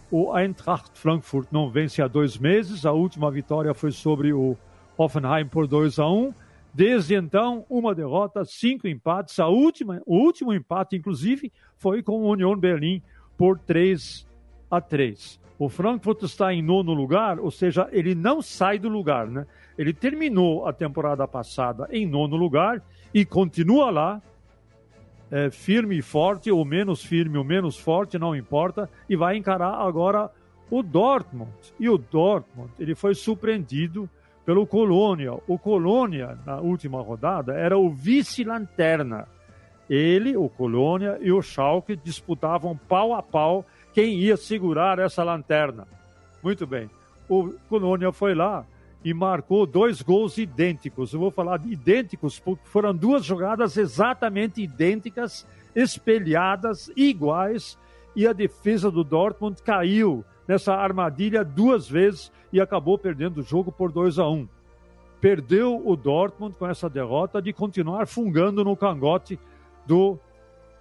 O 0.08 0.38
Eintracht 0.38 0.92
Frankfurt 0.94 1.48
não 1.50 1.68
vence 1.68 2.00
há 2.00 2.06
dois 2.06 2.38
meses, 2.38 2.86
a 2.86 2.92
última 2.92 3.28
vitória 3.28 3.74
foi 3.74 3.90
sobre 3.90 4.32
o 4.32 4.56
Hoffenheim 4.96 5.46
por 5.46 5.66
2 5.66 5.98
a 5.98 6.08
1. 6.08 6.32
Desde 6.78 7.16
então, 7.16 7.66
uma 7.68 7.92
derrota, 7.92 8.44
cinco 8.44 8.86
empates. 8.86 9.40
A 9.40 9.48
última, 9.48 10.00
o 10.06 10.16
último 10.16 10.54
empate, 10.54 10.94
inclusive, 10.94 11.52
foi 11.76 12.04
com 12.04 12.22
o 12.22 12.30
Union 12.30 12.56
Berlim 12.56 13.02
por 13.36 13.58
3 13.58 14.24
a 14.70 14.80
3. 14.80 15.40
O 15.58 15.68
Frankfurt 15.68 16.22
está 16.22 16.54
em 16.54 16.62
nono 16.62 16.94
lugar, 16.94 17.40
ou 17.40 17.50
seja, 17.50 17.88
ele 17.90 18.14
não 18.14 18.40
sai 18.40 18.78
do 18.78 18.88
lugar, 18.88 19.26
né? 19.26 19.44
Ele 19.76 19.92
terminou 19.92 20.68
a 20.68 20.72
temporada 20.72 21.26
passada 21.26 21.88
em 21.90 22.06
nono 22.06 22.36
lugar 22.36 22.80
e 23.12 23.24
continua 23.24 23.90
lá, 23.90 24.22
é, 25.32 25.50
firme 25.50 25.98
e 25.98 26.02
forte, 26.02 26.48
ou 26.48 26.64
menos 26.64 27.02
firme 27.02 27.38
ou 27.38 27.44
menos 27.44 27.76
forte, 27.76 28.20
não 28.20 28.36
importa, 28.36 28.88
e 29.08 29.16
vai 29.16 29.36
encarar 29.36 29.84
agora 29.84 30.30
o 30.70 30.80
Dortmund. 30.80 31.50
E 31.76 31.90
o 31.90 31.98
Dortmund, 31.98 32.70
ele 32.78 32.94
foi 32.94 33.16
surpreendido 33.16 34.08
pelo 34.48 34.66
Colônia. 34.66 35.34
O 35.46 35.58
Colônia, 35.58 36.38
na 36.46 36.58
última 36.58 37.02
rodada, 37.02 37.52
era 37.52 37.76
o 37.76 37.90
vice-lanterna. 37.90 39.28
Ele, 39.90 40.38
o 40.38 40.48
Colônia 40.48 41.18
e 41.20 41.30
o 41.30 41.42
Schalke 41.42 41.94
disputavam 41.94 42.74
pau 42.74 43.12
a 43.12 43.22
pau 43.22 43.62
quem 43.92 44.14
ia 44.14 44.38
segurar 44.38 44.98
essa 44.98 45.22
lanterna. 45.22 45.86
Muito 46.42 46.66
bem. 46.66 46.88
O 47.28 47.52
Colônia 47.68 48.10
foi 48.10 48.34
lá, 48.34 48.64
e 49.04 49.12
marcou 49.12 49.66
dois 49.66 50.00
gols 50.00 50.38
idênticos. 50.38 51.12
Eu 51.12 51.20
vou 51.20 51.30
falar 51.30 51.58
de 51.58 51.70
idênticos 51.70 52.40
porque 52.40 52.64
foram 52.64 52.94
duas 52.94 53.26
jogadas 53.26 53.76
exatamente 53.76 54.62
idênticas, 54.62 55.46
espelhadas, 55.76 56.90
iguais, 56.96 57.76
e 58.16 58.26
a 58.26 58.32
defesa 58.32 58.90
do 58.90 59.04
Dortmund 59.04 59.62
caiu 59.62 60.24
nessa 60.48 60.74
armadilha 60.74 61.44
duas 61.44 61.86
vezes 61.86 62.32
e 62.50 62.60
acabou 62.60 62.96
perdendo 62.96 63.38
o 63.38 63.42
jogo 63.42 63.70
por 63.70 63.92
2 63.92 64.18
a 64.18 64.26
1. 64.26 64.32
Um. 64.32 64.48
Perdeu 65.20 65.82
o 65.84 65.94
Dortmund 65.94 66.56
com 66.58 66.66
essa 66.66 66.88
derrota 66.88 67.42
de 67.42 67.52
continuar 67.52 68.06
fungando 68.06 68.64
no 68.64 68.74
cangote 68.74 69.38
do 69.86 70.18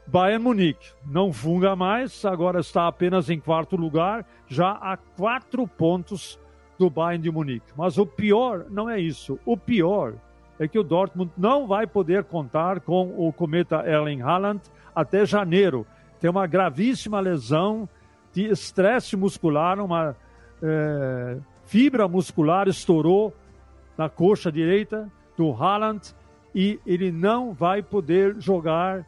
Bayern 0.05 0.43
Munique. 0.43 0.91
Não 1.05 1.33
funga 1.33 1.75
mais, 1.75 2.23
agora 2.23 2.61
está 2.61 2.87
apenas 2.87 3.29
em 3.29 3.39
quarto 3.39 3.75
lugar, 3.75 4.25
já 4.47 4.71
a 4.71 4.95
quatro 4.95 5.67
pontos 5.67 6.39
do 6.77 6.89
Bayern 6.89 7.23
de 7.23 7.31
Munique. 7.31 7.65
Mas 7.75 7.97
o 7.97 8.05
pior 8.05 8.67
não 8.69 8.89
é 8.89 8.99
isso. 8.99 9.37
O 9.45 9.57
pior 9.57 10.13
é 10.59 10.67
que 10.67 10.79
o 10.79 10.83
Dortmund 10.83 11.31
não 11.37 11.67
vai 11.67 11.85
poder 11.85 12.23
contar 12.23 12.79
com 12.79 13.13
o 13.17 13.33
cometa 13.33 13.83
Erling 13.85 14.21
Haaland 14.21 14.61
até 14.95 15.25
janeiro. 15.25 15.85
Tem 16.19 16.29
uma 16.29 16.47
gravíssima 16.47 17.19
lesão 17.19 17.89
estresse 18.45 19.15
muscular, 19.15 19.79
uma 19.79 20.15
é, 20.61 21.37
fibra 21.65 22.07
muscular 22.07 22.67
estourou 22.67 23.33
na 23.97 24.09
coxa 24.09 24.51
direita 24.51 25.11
do 25.35 25.51
Haaland 25.51 26.13
e 26.53 26.79
ele 26.85 27.11
não 27.11 27.53
vai 27.53 27.81
poder 27.81 28.35
jogar 28.39 29.05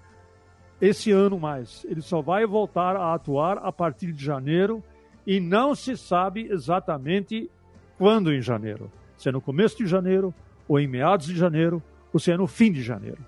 esse 0.81 1.11
ano 1.11 1.39
mais. 1.39 1.85
Ele 1.89 2.01
só 2.01 2.21
vai 2.21 2.45
voltar 2.45 2.95
a 2.95 3.13
atuar 3.13 3.57
a 3.57 3.71
partir 3.71 4.11
de 4.11 4.23
janeiro 4.23 4.83
e 5.25 5.39
não 5.39 5.75
se 5.75 5.97
sabe 5.97 6.47
exatamente 6.49 7.49
quando 7.97 8.33
em 8.33 8.41
janeiro? 8.41 8.91
Se 9.17 9.29
é 9.29 9.31
no 9.31 9.41
começo 9.41 9.77
de 9.77 9.85
janeiro, 9.85 10.33
ou 10.67 10.79
em 10.79 10.87
meados 10.87 11.27
de 11.27 11.35
janeiro, 11.35 11.83
ou 12.13 12.19
se 12.19 12.31
é 12.31 12.37
no 12.37 12.47
fim 12.47 12.71
de 12.71 12.81
janeiro. 12.81 13.19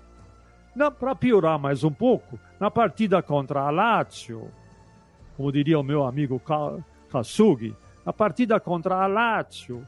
Para 0.98 1.14
piorar 1.14 1.58
mais 1.58 1.84
um 1.84 1.92
pouco, 1.92 2.38
na 2.58 2.70
partida 2.70 3.22
contra 3.22 3.60
a 3.60 3.70
Lazio, 3.70 4.50
como 5.36 5.52
diria 5.52 5.78
o 5.78 5.82
meu 5.82 6.04
amigo 6.04 6.40
Kasugi, 7.10 7.74
na 8.04 8.12
partida 8.12 8.58
contra 8.58 8.96
a 8.96 9.06
Lazio, 9.06 9.86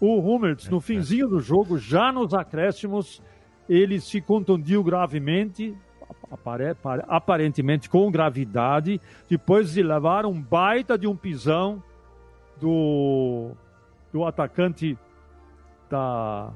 o 0.00 0.18
Hummels, 0.18 0.68
no 0.68 0.80
finzinho 0.80 1.28
do 1.28 1.40
jogo, 1.40 1.78
já 1.78 2.12
nos 2.12 2.34
acréscimos, 2.34 3.22
ele 3.68 4.00
se 4.00 4.20
contundiu 4.20 4.84
gravemente, 4.84 5.76
aparentemente 7.08 7.88
com 7.88 8.10
gravidade, 8.10 9.00
depois 9.28 9.72
de 9.72 9.82
levar 9.82 10.26
um 10.26 10.40
baita 10.40 10.98
de 10.98 11.06
um 11.06 11.16
pisão 11.16 11.82
do 12.60 13.52
do 14.12 14.24
atacante 14.24 14.96
da 15.90 16.50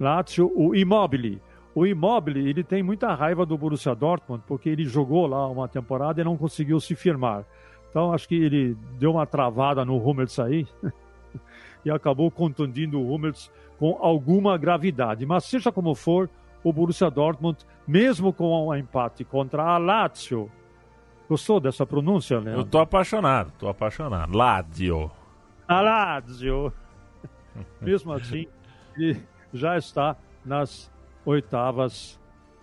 Lazio, 0.00 0.50
o 0.54 0.74
Immobile. 0.74 1.40
O 1.74 1.86
Immobile, 1.86 2.48
ele 2.48 2.62
tem 2.62 2.82
muita 2.82 3.14
raiva 3.14 3.44
do 3.44 3.58
Borussia 3.58 3.94
Dortmund, 3.94 4.42
porque 4.46 4.68
ele 4.68 4.84
jogou 4.84 5.26
lá 5.26 5.46
uma 5.48 5.68
temporada 5.68 6.20
e 6.20 6.24
não 6.24 6.36
conseguiu 6.36 6.80
se 6.80 6.94
firmar. 6.94 7.44
Então, 7.94 8.12
acho 8.12 8.26
que 8.26 8.34
ele 8.34 8.76
deu 8.98 9.12
uma 9.12 9.24
travada 9.24 9.84
no 9.84 9.96
Hummels 9.96 10.40
aí 10.40 10.66
e 11.84 11.90
acabou 11.92 12.28
contundindo 12.28 13.00
o 13.00 13.14
Hummels 13.14 13.52
com 13.78 13.96
alguma 14.00 14.58
gravidade. 14.58 15.24
Mas 15.24 15.44
seja 15.44 15.70
como 15.70 15.94
for, 15.94 16.28
o 16.64 16.72
Borussia 16.72 17.08
Dortmund, 17.08 17.64
mesmo 17.86 18.32
com 18.32 18.66
um 18.66 18.74
empate 18.74 19.22
contra 19.22 19.62
a 19.62 19.78
Lazio, 19.78 20.50
gostou 21.28 21.60
dessa 21.60 21.86
pronúncia, 21.86 22.40
Leandro? 22.40 22.62
Eu 22.62 22.64
tô 22.64 22.80
apaixonado, 22.80 23.52
tô 23.60 23.68
apaixonado. 23.68 24.36
Lazio. 24.36 25.08
A 25.68 25.80
Lazio. 25.80 26.72
Mesmo 27.80 28.12
assim, 28.12 28.48
ele 28.96 29.22
já 29.52 29.78
está 29.78 30.16
nas 30.44 30.90
oitavas 31.24 32.18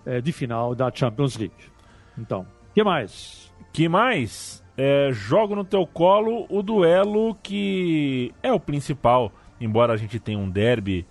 é, 0.06 0.20
de 0.20 0.34
final 0.34 0.76
da 0.76 0.91
Champions 0.94 1.38
League. 1.38 1.72
Então, 2.17 2.46
que 2.74 2.84
mais? 2.84 3.50
Que 3.72 3.88
mais? 3.88 4.62
É, 4.84 5.12
jogo 5.13 5.56
no 5.56 5.63
teu 5.63 5.86
colo 5.86 6.48
o 6.50 6.63
duelo 6.63 7.36
que 7.36 8.34
é 8.41 8.52
o 8.52 8.60
principal. 8.60 9.32
Embora 9.60 9.94
a 9.94 9.96
gente 9.96 10.20
tenha 10.20 10.39
um 10.39 10.50
derby 10.50 11.06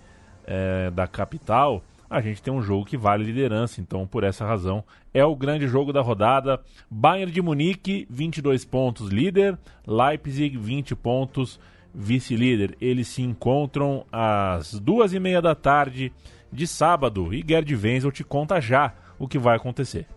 é, 0.45 0.91
da 0.91 1.07
capital, 1.07 1.81
a 2.09 2.19
gente 2.19 2.41
tem 2.41 2.53
um 2.53 2.61
jogo 2.61 2.83
que 2.83 2.97
vale 2.97 3.23
liderança. 3.23 3.79
Então, 3.79 4.05
por 4.05 4.25
essa 4.25 4.45
razão, 4.45 4.83
é 5.13 5.23
o 5.23 5.37
grande 5.37 5.69
jogo 5.69 5.93
da 5.93 6.01
rodada. 6.01 6.59
Bayern 6.89 7.31
de 7.31 7.41
Munique, 7.41 8.05
22 8.09 8.65
pontos 8.65 9.07
líder. 9.07 9.57
Leipzig, 9.87 10.57
20 10.57 10.93
pontos 10.93 11.57
vice-líder. 11.95 12.75
Eles 12.81 13.07
se 13.07 13.21
encontram 13.21 14.05
às 14.11 14.77
duas 14.77 15.13
e 15.13 15.19
meia 15.19 15.41
da 15.41 15.55
tarde 15.55 16.11
de 16.51 16.67
sábado 16.67 17.33
e 17.33 17.41
Gerd 17.47 17.73
Wenzel 17.73 18.11
te 18.11 18.25
conta 18.25 18.59
já 18.59 18.93
o 19.17 19.29
que 19.29 19.39
vai 19.39 19.55
acontecer. 19.55 20.07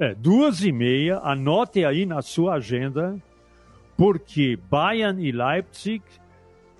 É, 0.00 0.14
duas 0.14 0.62
e 0.62 0.70
meia, 0.70 1.18
anote 1.24 1.84
aí 1.84 2.06
na 2.06 2.22
sua 2.22 2.54
agenda, 2.54 3.16
porque 3.96 4.56
Bayern 4.70 5.20
e 5.20 5.32
Leipzig, 5.32 6.04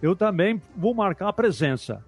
eu 0.01 0.15
também 0.15 0.63
vou 0.77 0.95
marcar 0.95 1.29
a 1.29 1.33
presença. 1.33 2.05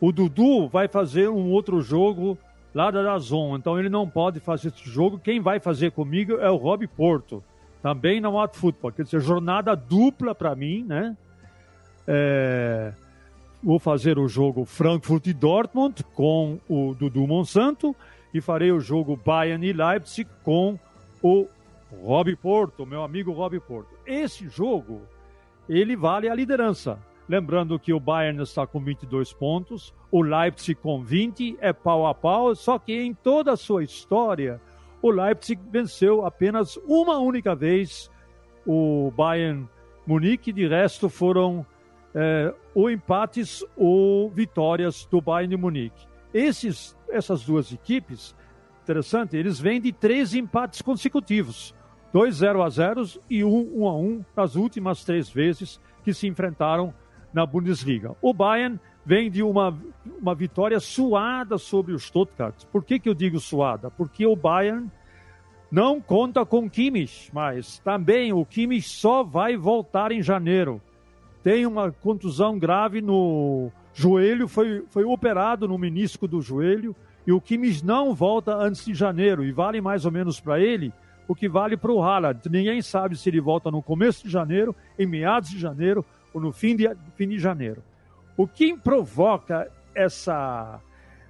O 0.00 0.10
Dudu 0.10 0.66
vai 0.66 0.88
fazer 0.88 1.28
um 1.28 1.52
outro 1.52 1.80
jogo 1.80 2.36
lá 2.74 2.90
da 2.90 3.04
Dazon, 3.04 3.56
então 3.56 3.78
ele 3.78 3.88
não 3.88 4.08
pode 4.08 4.40
fazer 4.40 4.68
esse 4.68 4.88
jogo. 4.90 5.20
Quem 5.22 5.40
vai 5.40 5.60
fazer 5.60 5.92
comigo 5.92 6.32
é 6.38 6.50
o 6.50 6.56
Rob 6.56 6.84
Porto, 6.88 7.42
também 7.80 8.20
na 8.20 8.28
Watt 8.28 8.56
Football. 8.56 8.90
Quer 8.90 9.04
dizer, 9.04 9.20
jornada 9.20 9.76
dupla 9.76 10.34
para 10.34 10.56
mim, 10.56 10.82
né? 10.82 11.16
É, 12.04 12.92
vou 13.62 13.78
fazer 13.78 14.18
o 14.18 14.26
jogo 14.26 14.64
Frankfurt 14.64 15.28
e 15.28 15.32
Dortmund 15.32 16.02
com 16.14 16.58
o 16.68 16.94
Dudu 16.94 17.26
Monsanto 17.28 17.94
e 18.32 18.40
farei 18.40 18.72
o 18.72 18.80
jogo 18.80 19.16
Bayern 19.16 19.66
e 19.66 19.72
Leipzig 19.72 20.28
com 20.42 20.78
o 21.22 21.48
Rob 22.02 22.34
Porto, 22.36 22.86
meu 22.86 23.02
amigo 23.02 23.32
Rob 23.32 23.58
Porto. 23.60 23.90
Esse 24.06 24.48
jogo, 24.48 25.02
ele 25.68 25.96
vale 25.96 26.28
a 26.28 26.34
liderança. 26.34 26.98
Lembrando 27.28 27.78
que 27.78 27.92
o 27.92 28.00
Bayern 28.00 28.42
está 28.42 28.66
com 28.66 28.80
22 28.80 29.32
pontos, 29.32 29.94
o 30.10 30.22
Leipzig 30.22 30.74
com 30.80 31.02
20, 31.02 31.58
é 31.60 31.72
pau 31.72 32.06
a 32.06 32.14
pau, 32.14 32.54
só 32.54 32.78
que 32.78 32.92
em 32.92 33.12
toda 33.12 33.52
a 33.52 33.56
sua 33.56 33.84
história, 33.84 34.60
o 35.02 35.10
Leipzig 35.10 35.60
venceu 35.70 36.24
apenas 36.24 36.76
uma 36.86 37.18
única 37.18 37.54
vez 37.54 38.10
o 38.66 39.12
Bayern 39.16 39.68
Munique, 40.06 40.52
de 40.52 40.66
resto 40.66 41.08
foram 41.08 41.64
é, 42.14 42.54
ou 42.74 42.90
empates 42.90 43.64
ou 43.76 44.30
vitórias 44.30 45.06
do 45.10 45.20
Bayern 45.20 45.54
de 45.54 45.60
Munique. 45.60 46.06
Esses, 46.32 46.96
essas 47.10 47.44
duas 47.44 47.72
equipes, 47.72 48.34
interessante, 48.82 49.36
eles 49.36 49.58
vêm 49.60 49.80
de 49.80 49.92
três 49.92 50.34
empates 50.34 50.82
consecutivos. 50.82 51.74
Dois 52.12 52.36
0 52.36 52.62
a 52.62 52.70
0 52.70 53.02
e 53.28 53.44
um 53.44 53.82
1 53.82 53.88
a 53.88 53.96
1 53.96 54.24
nas 54.34 54.56
últimas 54.56 55.04
três 55.04 55.28
vezes 55.28 55.80
que 56.02 56.14
se 56.14 56.26
enfrentaram 56.26 56.94
na 57.32 57.44
Bundesliga. 57.44 58.16
O 58.22 58.32
Bayern 58.32 58.80
vem 59.04 59.30
de 59.30 59.42
uma, 59.42 59.76
uma 60.20 60.34
vitória 60.34 60.80
suada 60.80 61.58
sobre 61.58 61.92
o 61.92 61.98
Stuttgart. 61.98 62.64
Por 62.72 62.84
que, 62.84 62.98
que 62.98 63.08
eu 63.08 63.14
digo 63.14 63.38
suada? 63.38 63.90
Porque 63.90 64.26
o 64.26 64.36
Bayern 64.36 64.90
não 65.70 66.00
conta 66.00 66.46
com 66.46 66.68
Kimmich, 66.68 67.30
mas 67.32 67.78
também 67.80 68.32
o 68.32 68.44
Kimmich 68.44 68.88
só 68.88 69.22
vai 69.22 69.56
voltar 69.56 70.12
em 70.12 70.22
janeiro. 70.22 70.80
Tem 71.42 71.66
uma 71.66 71.92
contusão 71.92 72.58
grave 72.58 73.00
no 73.00 73.70
joelho, 73.94 74.48
foi, 74.48 74.84
foi 74.90 75.04
operado 75.04 75.66
no 75.66 75.78
menisco 75.78 76.28
do 76.28 76.40
joelho 76.40 76.94
e 77.26 77.32
o 77.32 77.40
Kimmich 77.40 77.84
não 77.84 78.14
volta 78.14 78.54
antes 78.54 78.84
de 78.84 78.94
janeiro 78.94 79.44
e 79.44 79.52
vale 79.52 79.80
mais 79.80 80.04
ou 80.04 80.10
menos 80.10 80.40
para 80.40 80.60
ele 80.60 80.92
o 81.26 81.34
que 81.34 81.48
vale 81.48 81.76
para 81.76 81.92
o 81.92 82.02
Haaland. 82.02 82.40
Ninguém 82.48 82.80
sabe 82.80 83.16
se 83.16 83.28
ele 83.28 83.40
volta 83.40 83.70
no 83.70 83.82
começo 83.82 84.24
de 84.24 84.30
janeiro, 84.30 84.74
em 84.98 85.06
meados 85.06 85.50
de 85.50 85.58
janeiro 85.58 86.04
ou 86.32 86.40
no 86.40 86.52
fim 86.52 86.74
de, 86.74 86.90
fim 87.16 87.28
de 87.28 87.38
janeiro. 87.38 87.82
O 88.36 88.46
que 88.46 88.76
provoca 88.76 89.70
essa, 89.94 90.80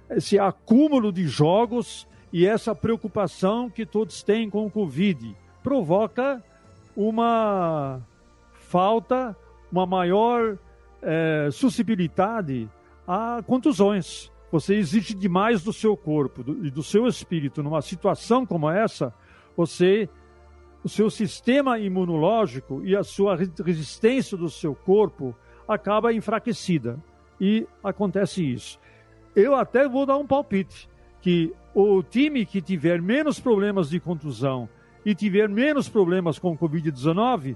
esse 0.09 0.39
acúmulo 0.39 1.11
de 1.11 1.27
jogos 1.27 2.07
e 2.31 2.45
essa 2.45 2.73
preocupação 2.73 3.69
que 3.69 3.85
todos 3.85 4.23
têm 4.23 4.49
com 4.49 4.65
o 4.65 4.71
Covid 4.71 5.35
provoca 5.61 6.41
uma 6.95 7.99
falta, 8.53 9.35
uma 9.71 9.85
maior 9.85 10.57
é, 11.01 11.49
suscetibilidade 11.51 12.69
a 13.07 13.41
contusões. 13.45 14.31
Você 14.51 14.75
exige 14.75 15.13
demais 15.13 15.63
do 15.63 15.71
seu 15.71 15.95
corpo 15.95 16.43
do, 16.43 16.65
e 16.65 16.71
do 16.71 16.83
seu 16.83 17.07
espírito 17.07 17.61
numa 17.61 17.81
situação 17.81 18.45
como 18.45 18.69
essa, 18.69 19.13
você 19.55 20.09
o 20.83 20.87
seu 20.87 21.09
sistema 21.09 21.77
imunológico 21.77 22.81
e 22.85 22.95
a 22.95 23.03
sua 23.03 23.35
resistência 23.35 24.37
do 24.37 24.49
seu 24.49 24.73
corpo 24.73 25.35
acaba 25.67 26.13
enfraquecida. 26.13 26.97
E 27.39 27.67
acontece 27.83 28.43
isso. 28.43 28.79
Eu 29.35 29.55
até 29.55 29.87
vou 29.87 30.05
dar 30.05 30.17
um 30.17 30.25
palpite 30.25 30.89
que 31.21 31.53
o 31.73 32.01
time 32.01 32.45
que 32.45 32.61
tiver 32.61 33.01
menos 33.01 33.39
problemas 33.39 33.89
de 33.89 33.99
contusão 33.99 34.69
e 35.05 35.13
tiver 35.13 35.47
menos 35.47 35.87
problemas 35.87 36.39
com 36.39 36.57
Covid-19 36.57 37.55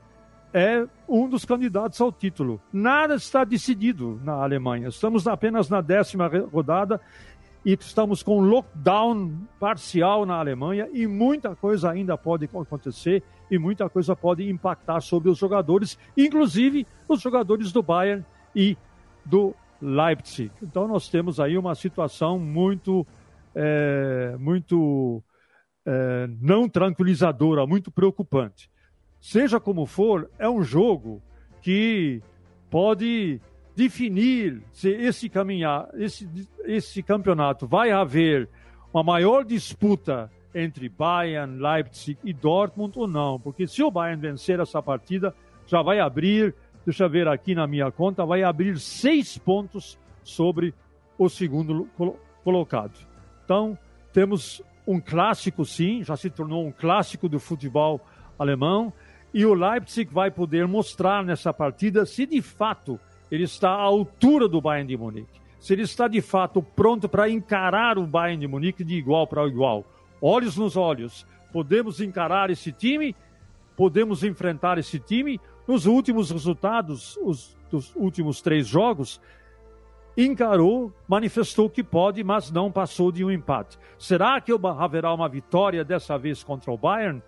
é 0.53 0.85
um 1.09 1.27
dos 1.27 1.43
candidatos 1.43 1.99
ao 1.99 2.11
título. 2.11 2.61
Nada 2.71 3.15
está 3.15 3.43
decidido 3.43 4.21
na 4.23 4.33
Alemanha. 4.33 4.87
Estamos 4.87 5.27
apenas 5.27 5.67
na 5.67 5.81
décima 5.81 6.29
rodada 6.51 7.01
e 7.65 7.73
estamos 7.73 8.21
com 8.21 8.39
lockdown 8.41 9.35
parcial 9.59 10.25
na 10.25 10.35
Alemanha 10.35 10.87
e 10.93 11.07
muita 11.07 11.55
coisa 11.55 11.89
ainda 11.89 12.17
pode 12.17 12.45
acontecer 12.45 13.23
e 13.49 13.57
muita 13.57 13.89
coisa 13.89 14.15
pode 14.15 14.47
impactar 14.49 15.01
sobre 15.01 15.29
os 15.29 15.37
jogadores, 15.37 15.97
inclusive 16.15 16.85
os 17.07 17.21
jogadores 17.21 17.71
do 17.71 17.81
Bayern 17.81 18.23
e 18.55 18.77
do 19.25 19.55
Leipzig. 19.81 20.51
Então 20.61 20.87
nós 20.87 21.09
temos 21.09 21.39
aí 21.39 21.57
uma 21.57 21.73
situação 21.73 22.37
muito 22.37 23.07
é, 23.55 24.35
muito 24.39 25.23
é, 25.85 26.27
não 26.41 26.67
tranquilizadora, 26.69 27.65
muito 27.65 27.91
preocupante. 27.91 28.69
Seja 29.23 29.57
como 29.57 29.86
for, 29.86 30.29
é 30.38 30.49
um 30.49 30.62
jogo 30.62 31.21
que 31.62 32.21
pode 32.69 33.39
definir 33.73 34.62
se 34.73 34.89
esse 34.89 35.29
caminhar, 35.29 35.88
esse, 35.93 36.29
esse 36.65 37.01
campeonato 37.01 37.65
vai 37.65 37.89
haver 37.89 38.49
uma 38.93 39.01
maior 39.01 39.45
disputa 39.45 40.29
entre 40.53 40.89
Bayern, 40.89 41.57
Leipzig 41.57 42.19
e 42.21 42.33
Dortmund 42.33 42.99
ou 42.99 43.07
não, 43.07 43.39
porque 43.39 43.65
se 43.65 43.81
o 43.81 43.89
Bayern 43.89 44.21
vencer 44.21 44.59
essa 44.59 44.83
partida, 44.83 45.33
já 45.65 45.81
vai 45.81 46.01
abrir, 46.01 46.53
deixa 46.86 47.05
eu 47.05 47.09
ver 47.09 47.29
aqui 47.29 47.55
na 47.55 47.65
minha 47.65 47.89
conta, 47.93 48.25
vai 48.25 48.43
abrir 48.43 48.77
seis 48.77 49.38
pontos 49.38 49.97
sobre 50.21 50.73
o 51.17 51.29
segundo 51.29 51.88
colocado. 52.43 52.99
Então, 53.45 53.77
temos 54.12 54.62
um 54.86 54.99
clássico, 54.99 55.63
sim, 55.63 56.03
já 56.03 56.17
se 56.17 56.29
tornou 56.29 56.67
um 56.67 56.73
clássico 56.73 57.29
do 57.29 57.39
futebol 57.39 58.01
alemão. 58.38 58.91
E 59.33 59.45
o 59.45 59.53
Leipzig 59.53 60.13
vai 60.13 60.29
poder 60.29 60.67
mostrar 60.67 61.23
nessa 61.23 61.51
partida 61.51 62.05
se 62.05 62.25
de 62.25 62.41
fato 62.41 62.99
ele 63.31 63.43
está 63.43 63.71
à 63.71 63.81
altura 63.81 64.47
do 64.47 64.61
Bayern 64.61 64.87
de 64.87 64.95
Munique. 64.95 65.41
Se 65.59 65.73
ele 65.73 65.81
está 65.81 66.07
de 66.07 66.21
fato 66.21 66.61
pronto 66.61 67.09
para 67.09 67.29
encarar 67.29 67.97
o 67.97 68.05
Bayern 68.05 68.41
de 68.41 68.47
Munique 68.47 68.83
de 68.83 68.95
igual 68.95 69.25
para 69.25 69.47
igual. 69.47 69.85
Olhos 70.21 70.55
nos 70.55 70.77
olhos. 70.77 71.25
Podemos 71.51 71.99
encarar 71.99 72.49
esse 72.49 72.71
time, 72.71 73.15
podemos 73.75 74.23
enfrentar 74.23 74.77
esse 74.77 74.99
time. 74.99 75.39
Nos 75.67 75.85
últimos 75.85 76.29
resultados, 76.29 77.17
os, 77.17 77.57
dos 77.71 77.95
últimos 77.95 78.41
três 78.41 78.67
jogos, 78.67 79.19
encarou, 80.15 80.93
manifestou 81.07 81.69
que 81.69 81.83
pode, 81.83 82.23
mas 82.23 82.51
não 82.51 82.71
passou 82.71 83.11
de 83.11 83.23
um 83.23 83.31
empate. 83.31 83.79
Será 83.97 84.39
que 84.39 84.51
haverá 84.51 85.13
uma 85.13 85.27
vitória 85.27 85.83
dessa 85.83 86.17
vez 86.17 86.43
contra 86.43 86.71
o 86.71 86.77
Bayern? 86.77 87.21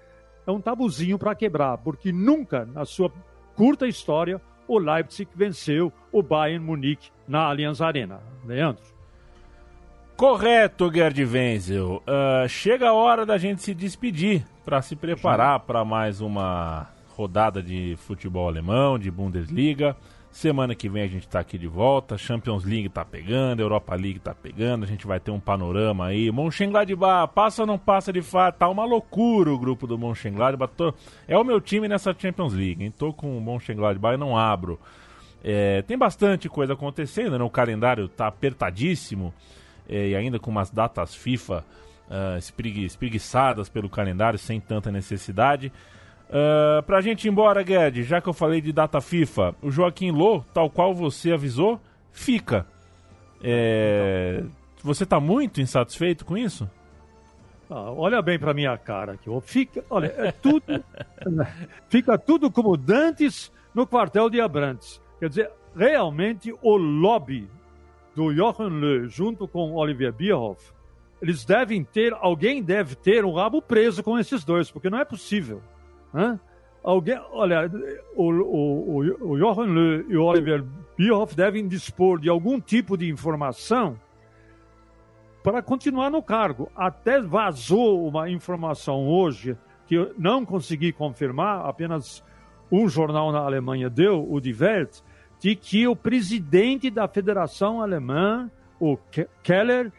É 0.45 0.51
um 0.51 0.61
tabuzinho 0.61 1.17
para 1.17 1.35
quebrar, 1.35 1.77
porque 1.79 2.11
nunca 2.11 2.65
na 2.65 2.85
sua 2.85 3.11
curta 3.55 3.87
história 3.87 4.39
o 4.67 4.77
Leipzig 4.77 5.29
venceu 5.35 5.91
o 6.11 6.21
Bayern 6.21 6.63
Munique 6.63 7.09
na 7.27 7.45
Allianz 7.45 7.81
Arena. 7.81 8.19
Leandro? 8.45 8.83
Correto, 10.15 10.91
Gerd 10.93 11.25
Wenzel. 11.25 12.01
Uh, 12.07 12.47
chega 12.47 12.89
a 12.89 12.93
hora 12.93 13.25
da 13.25 13.37
gente 13.37 13.61
se 13.61 13.73
despedir 13.73 14.45
para 14.63 14.81
se 14.81 14.95
preparar 14.95 15.59
para 15.61 15.83
mais 15.83 16.21
uma 16.21 16.87
rodada 17.15 17.61
de 17.61 17.95
futebol 17.97 18.47
alemão, 18.47 18.97
de 18.97 19.11
Bundesliga. 19.11 19.95
Semana 20.35 20.75
que 20.75 20.89
vem 20.89 21.01
a 21.01 21.07
gente 21.07 21.29
tá 21.29 21.39
aqui 21.39 21.57
de 21.57 21.65
volta. 21.65 22.17
Champions 22.17 22.65
League 22.65 22.89
tá 22.89 23.05
pegando, 23.05 23.61
Europa 23.61 23.95
League 23.95 24.19
tá 24.19 24.35
pegando. 24.35 24.83
A 24.83 24.85
gente 24.85 25.07
vai 25.07 25.17
ter 25.17 25.31
um 25.31 25.39
panorama 25.39 26.07
aí. 26.07 26.29
Mönchengladbach, 26.29 27.31
passa 27.33 27.61
ou 27.61 27.65
não 27.65 27.79
passa 27.79 28.11
de 28.11 28.21
fato? 28.21 28.57
Tá 28.57 28.67
uma 28.67 28.83
loucura 28.83 29.49
o 29.49 29.57
grupo 29.57 29.87
do 29.87 29.97
Mönchengladbach. 29.97 30.73
Tô... 30.75 30.93
É 31.25 31.37
o 31.37 31.43
meu 31.45 31.61
time 31.61 31.87
nessa 31.87 32.13
Champions 32.13 32.51
League, 32.53 32.83
hein? 32.83 32.91
Tô 32.91 33.13
com 33.13 33.37
o 33.37 33.39
Mönchengladbach 33.39 34.15
e 34.15 34.17
não 34.17 34.37
abro. 34.37 34.77
É, 35.41 35.81
tem 35.83 35.97
bastante 35.97 36.49
coisa 36.49 36.73
acontecendo, 36.73 37.39
né? 37.39 37.43
O 37.45 37.49
calendário 37.49 38.09
tá 38.09 38.27
apertadíssimo. 38.27 39.33
É, 39.87 40.09
e 40.09 40.15
ainda 40.17 40.37
com 40.37 40.51
umas 40.51 40.69
datas 40.69 41.15
FIFA 41.15 41.63
uh, 42.09 42.37
espreguiçadas 42.83 43.69
pelo 43.69 43.87
calendário, 43.87 44.37
sem 44.37 44.59
tanta 44.59 44.91
necessidade. 44.91 45.71
Uh, 46.29 46.81
pra 46.83 47.01
gente 47.01 47.25
ir 47.25 47.29
embora, 47.29 47.61
Guedes, 47.61 48.07
já 48.07 48.19
que 48.19 48.27
eu 48.27 48.33
falei 48.33 48.59
de 48.59 48.73
data 48.73 48.99
FIFA, 48.99 49.55
o 49.61 49.69
Joaquim 49.69 50.11
Lô, 50.11 50.43
tal 50.53 50.69
qual 50.69 50.93
você 50.93 51.31
avisou, 51.31 51.79
fica. 52.11 52.65
É... 53.43 54.43
Você 54.83 55.05
tá 55.05 55.19
muito 55.19 55.61
insatisfeito 55.61 56.25
com 56.25 56.37
isso? 56.37 56.69
Ah, 57.69 57.91
olha 57.91 58.21
bem 58.21 58.37
pra 58.37 58.53
minha 58.53 58.77
cara 58.77 59.13
aqui. 59.13 59.29
Fica, 59.41 59.83
olha, 59.89 60.13
é 60.17 60.31
tudo, 60.31 60.83
fica 61.89 62.17
tudo 62.17 62.51
como 62.51 62.77
dantes 62.77 63.51
no 63.73 63.87
quartel 63.87 64.29
de 64.29 64.39
Abrantes. 64.39 65.01
Quer 65.19 65.29
dizer, 65.29 65.51
realmente 65.75 66.53
o 66.61 66.77
lobby 66.77 67.49
do 68.15 68.33
Jochen 68.33 68.69
Löw 68.69 69.07
junto 69.07 69.47
com 69.47 69.73
Olivier 69.73 70.13
Bierhoff, 70.13 70.71
eles 71.21 71.43
devem 71.43 71.83
ter, 71.83 72.13
alguém 72.13 72.61
deve 72.61 72.95
ter 72.95 73.25
um 73.25 73.33
rabo 73.33 73.61
preso 73.61 74.03
com 74.03 74.17
esses 74.17 74.43
dois, 74.43 74.69
porque 74.69 74.89
não 74.89 74.99
é 74.99 75.05
possível. 75.05 75.61
Alguém, 76.83 77.19
olha, 77.31 77.71
o, 78.15 78.31
o, 78.31 78.99
o, 78.99 79.31
o 79.31 79.37
Johan 79.37 80.03
e 80.07 80.15
o 80.15 80.23
Oliver 80.23 80.63
Bierhoff 80.95 81.35
devem 81.35 81.67
dispor 81.67 82.19
de 82.19 82.29
algum 82.29 82.59
tipo 82.59 82.95
de 82.95 83.09
informação 83.09 83.99
para 85.43 85.61
continuar 85.61 86.09
no 86.09 86.23
cargo. 86.23 86.71
Até 86.75 87.21
vazou 87.21 88.07
uma 88.07 88.29
informação 88.29 89.07
hoje 89.07 89.57
que 89.87 89.95
eu 89.95 90.13
não 90.17 90.45
consegui 90.45 90.91
confirmar, 90.91 91.65
apenas 91.65 92.23
um 92.71 92.87
jornal 92.87 93.31
na 93.31 93.39
Alemanha 93.39 93.89
deu, 93.89 94.25
o 94.27 94.39
Die 94.39 94.55
Welt, 94.59 95.01
de 95.39 95.55
que 95.55 95.87
o 95.87 95.95
presidente 95.95 96.89
da 96.89 97.07
Federação 97.07 97.81
Alemã, 97.81 98.49
o 98.79 98.97
Keller, 99.43 99.91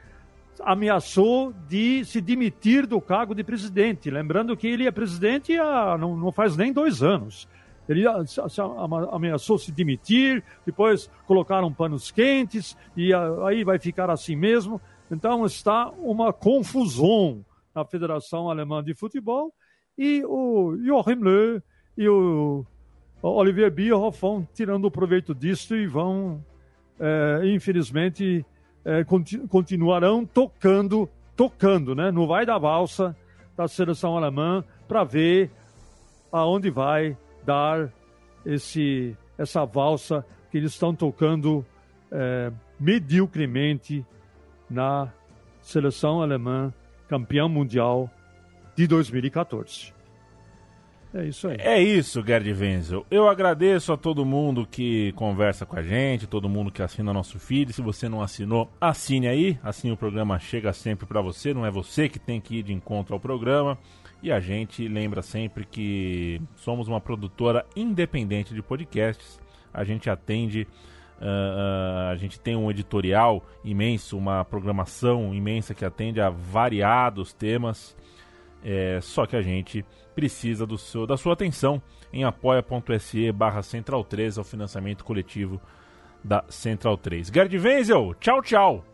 ameaçou 0.60 1.52
de 1.68 2.04
se 2.04 2.20
demitir 2.20 2.86
do 2.86 3.00
cargo 3.00 3.34
de 3.34 3.44
presidente. 3.44 4.10
Lembrando 4.10 4.56
que 4.56 4.66
ele 4.66 4.86
é 4.86 4.90
presidente 4.90 5.56
há, 5.56 5.96
não, 5.98 6.16
não 6.16 6.32
faz 6.32 6.56
nem 6.56 6.72
dois 6.72 7.02
anos. 7.02 7.48
Ele 7.88 8.04
ameaçou 9.12 9.58
se 9.58 9.70
demitir, 9.70 10.42
depois 10.64 11.08
colocaram 11.26 11.72
panos 11.72 12.10
quentes, 12.10 12.76
e 12.96 13.12
aí 13.14 13.62
vai 13.62 13.78
ficar 13.78 14.10
assim 14.10 14.34
mesmo. 14.34 14.80
Então 15.10 15.44
está 15.44 15.90
uma 15.90 16.32
confusão 16.32 17.44
na 17.74 17.84
Federação 17.84 18.50
Alemã 18.50 18.82
de 18.82 18.94
Futebol 18.94 19.54
e 19.96 20.24
o 20.24 20.76
Joachim 20.84 21.14
Löw 21.14 21.62
e 21.96 22.08
o 22.08 22.64
Olivier 23.22 23.70
Bierhoff 23.70 24.20
vão 24.20 24.46
tirando 24.52 24.90
proveito 24.90 25.34
disso 25.34 25.76
e 25.76 25.86
vão, 25.86 26.44
é, 26.98 27.42
infelizmente, 27.44 28.44
é, 28.86 29.02
continu 29.02 29.48
continuarão 29.48 30.24
tocando, 30.24 31.08
tocando, 31.36 31.92
né? 31.92 32.12
No 32.12 32.26
vai 32.28 32.46
da 32.46 32.56
valsa 32.56 33.16
da 33.56 33.66
seleção 33.66 34.16
alemã 34.16 34.62
para 34.86 35.02
ver 35.02 35.50
aonde 36.30 36.70
vai 36.70 37.16
dar 37.44 37.92
esse, 38.44 39.16
essa 39.36 39.64
valsa 39.64 40.24
que 40.50 40.56
eles 40.56 40.72
estão 40.72 40.94
tocando 40.94 41.66
é, 42.12 42.52
mediocremente 42.78 44.06
na 44.70 45.12
seleção 45.60 46.22
alemã 46.22 46.72
campeão 47.08 47.48
mundial 47.48 48.08
de 48.76 48.86
2014. 48.86 49.95
É 51.16 51.24
isso 51.24 51.48
aí. 51.48 51.56
É 51.60 51.82
isso, 51.82 52.22
Gerd 52.22 52.52
Wenzel. 52.52 53.06
Eu 53.10 53.26
agradeço 53.26 53.90
a 53.90 53.96
todo 53.96 54.22
mundo 54.22 54.66
que 54.66 55.12
conversa 55.12 55.64
com 55.64 55.74
a 55.74 55.82
gente, 55.82 56.26
todo 56.26 56.46
mundo 56.46 56.70
que 56.70 56.82
assina 56.82 57.10
nosso 57.10 57.38
feed. 57.38 57.72
Se 57.72 57.80
você 57.80 58.06
não 58.06 58.20
assinou, 58.20 58.70
assine 58.78 59.26
aí. 59.26 59.58
Assim 59.62 59.90
o 59.90 59.96
programa 59.96 60.38
chega 60.38 60.74
sempre 60.74 61.06
para 61.06 61.22
você. 61.22 61.54
Não 61.54 61.64
é 61.64 61.70
você 61.70 62.06
que 62.06 62.18
tem 62.18 62.38
que 62.38 62.56
ir 62.56 62.64
de 62.64 62.74
encontro 62.74 63.14
ao 63.14 63.20
programa. 63.20 63.78
E 64.22 64.30
a 64.30 64.40
gente 64.40 64.86
lembra 64.86 65.22
sempre 65.22 65.64
que 65.64 66.38
somos 66.54 66.86
uma 66.86 67.00
produtora 67.00 67.64
independente 67.74 68.52
de 68.52 68.60
podcasts. 68.60 69.40
A 69.72 69.84
gente 69.84 70.10
atende. 70.10 70.68
Uh, 71.18 72.10
a 72.10 72.16
gente 72.16 72.38
tem 72.38 72.54
um 72.54 72.70
editorial 72.70 73.42
imenso, 73.64 74.18
uma 74.18 74.44
programação 74.44 75.34
imensa 75.34 75.74
que 75.74 75.82
atende 75.82 76.20
a 76.20 76.28
variados 76.28 77.32
temas. 77.32 77.96
É, 78.62 79.00
só 79.00 79.24
que 79.24 79.34
a 79.34 79.40
gente 79.40 79.82
precisa 80.16 80.66
do 80.66 80.78
seu, 80.78 81.06
da 81.06 81.18
sua 81.18 81.34
atenção 81.34 81.80
em 82.10 82.24
apoia.se 82.24 83.30
barra 83.30 83.62
Central 83.62 84.02
3, 84.02 84.38
ao 84.38 84.44
financiamento 84.44 85.04
coletivo 85.04 85.60
da 86.24 86.42
Central 86.48 86.96
3. 86.96 87.28
Gerd 87.28 87.54
Wenzel, 87.58 88.14
tchau, 88.18 88.40
tchau! 88.40 88.84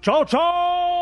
Tchau, 0.00 0.24
tchau! 0.24 0.99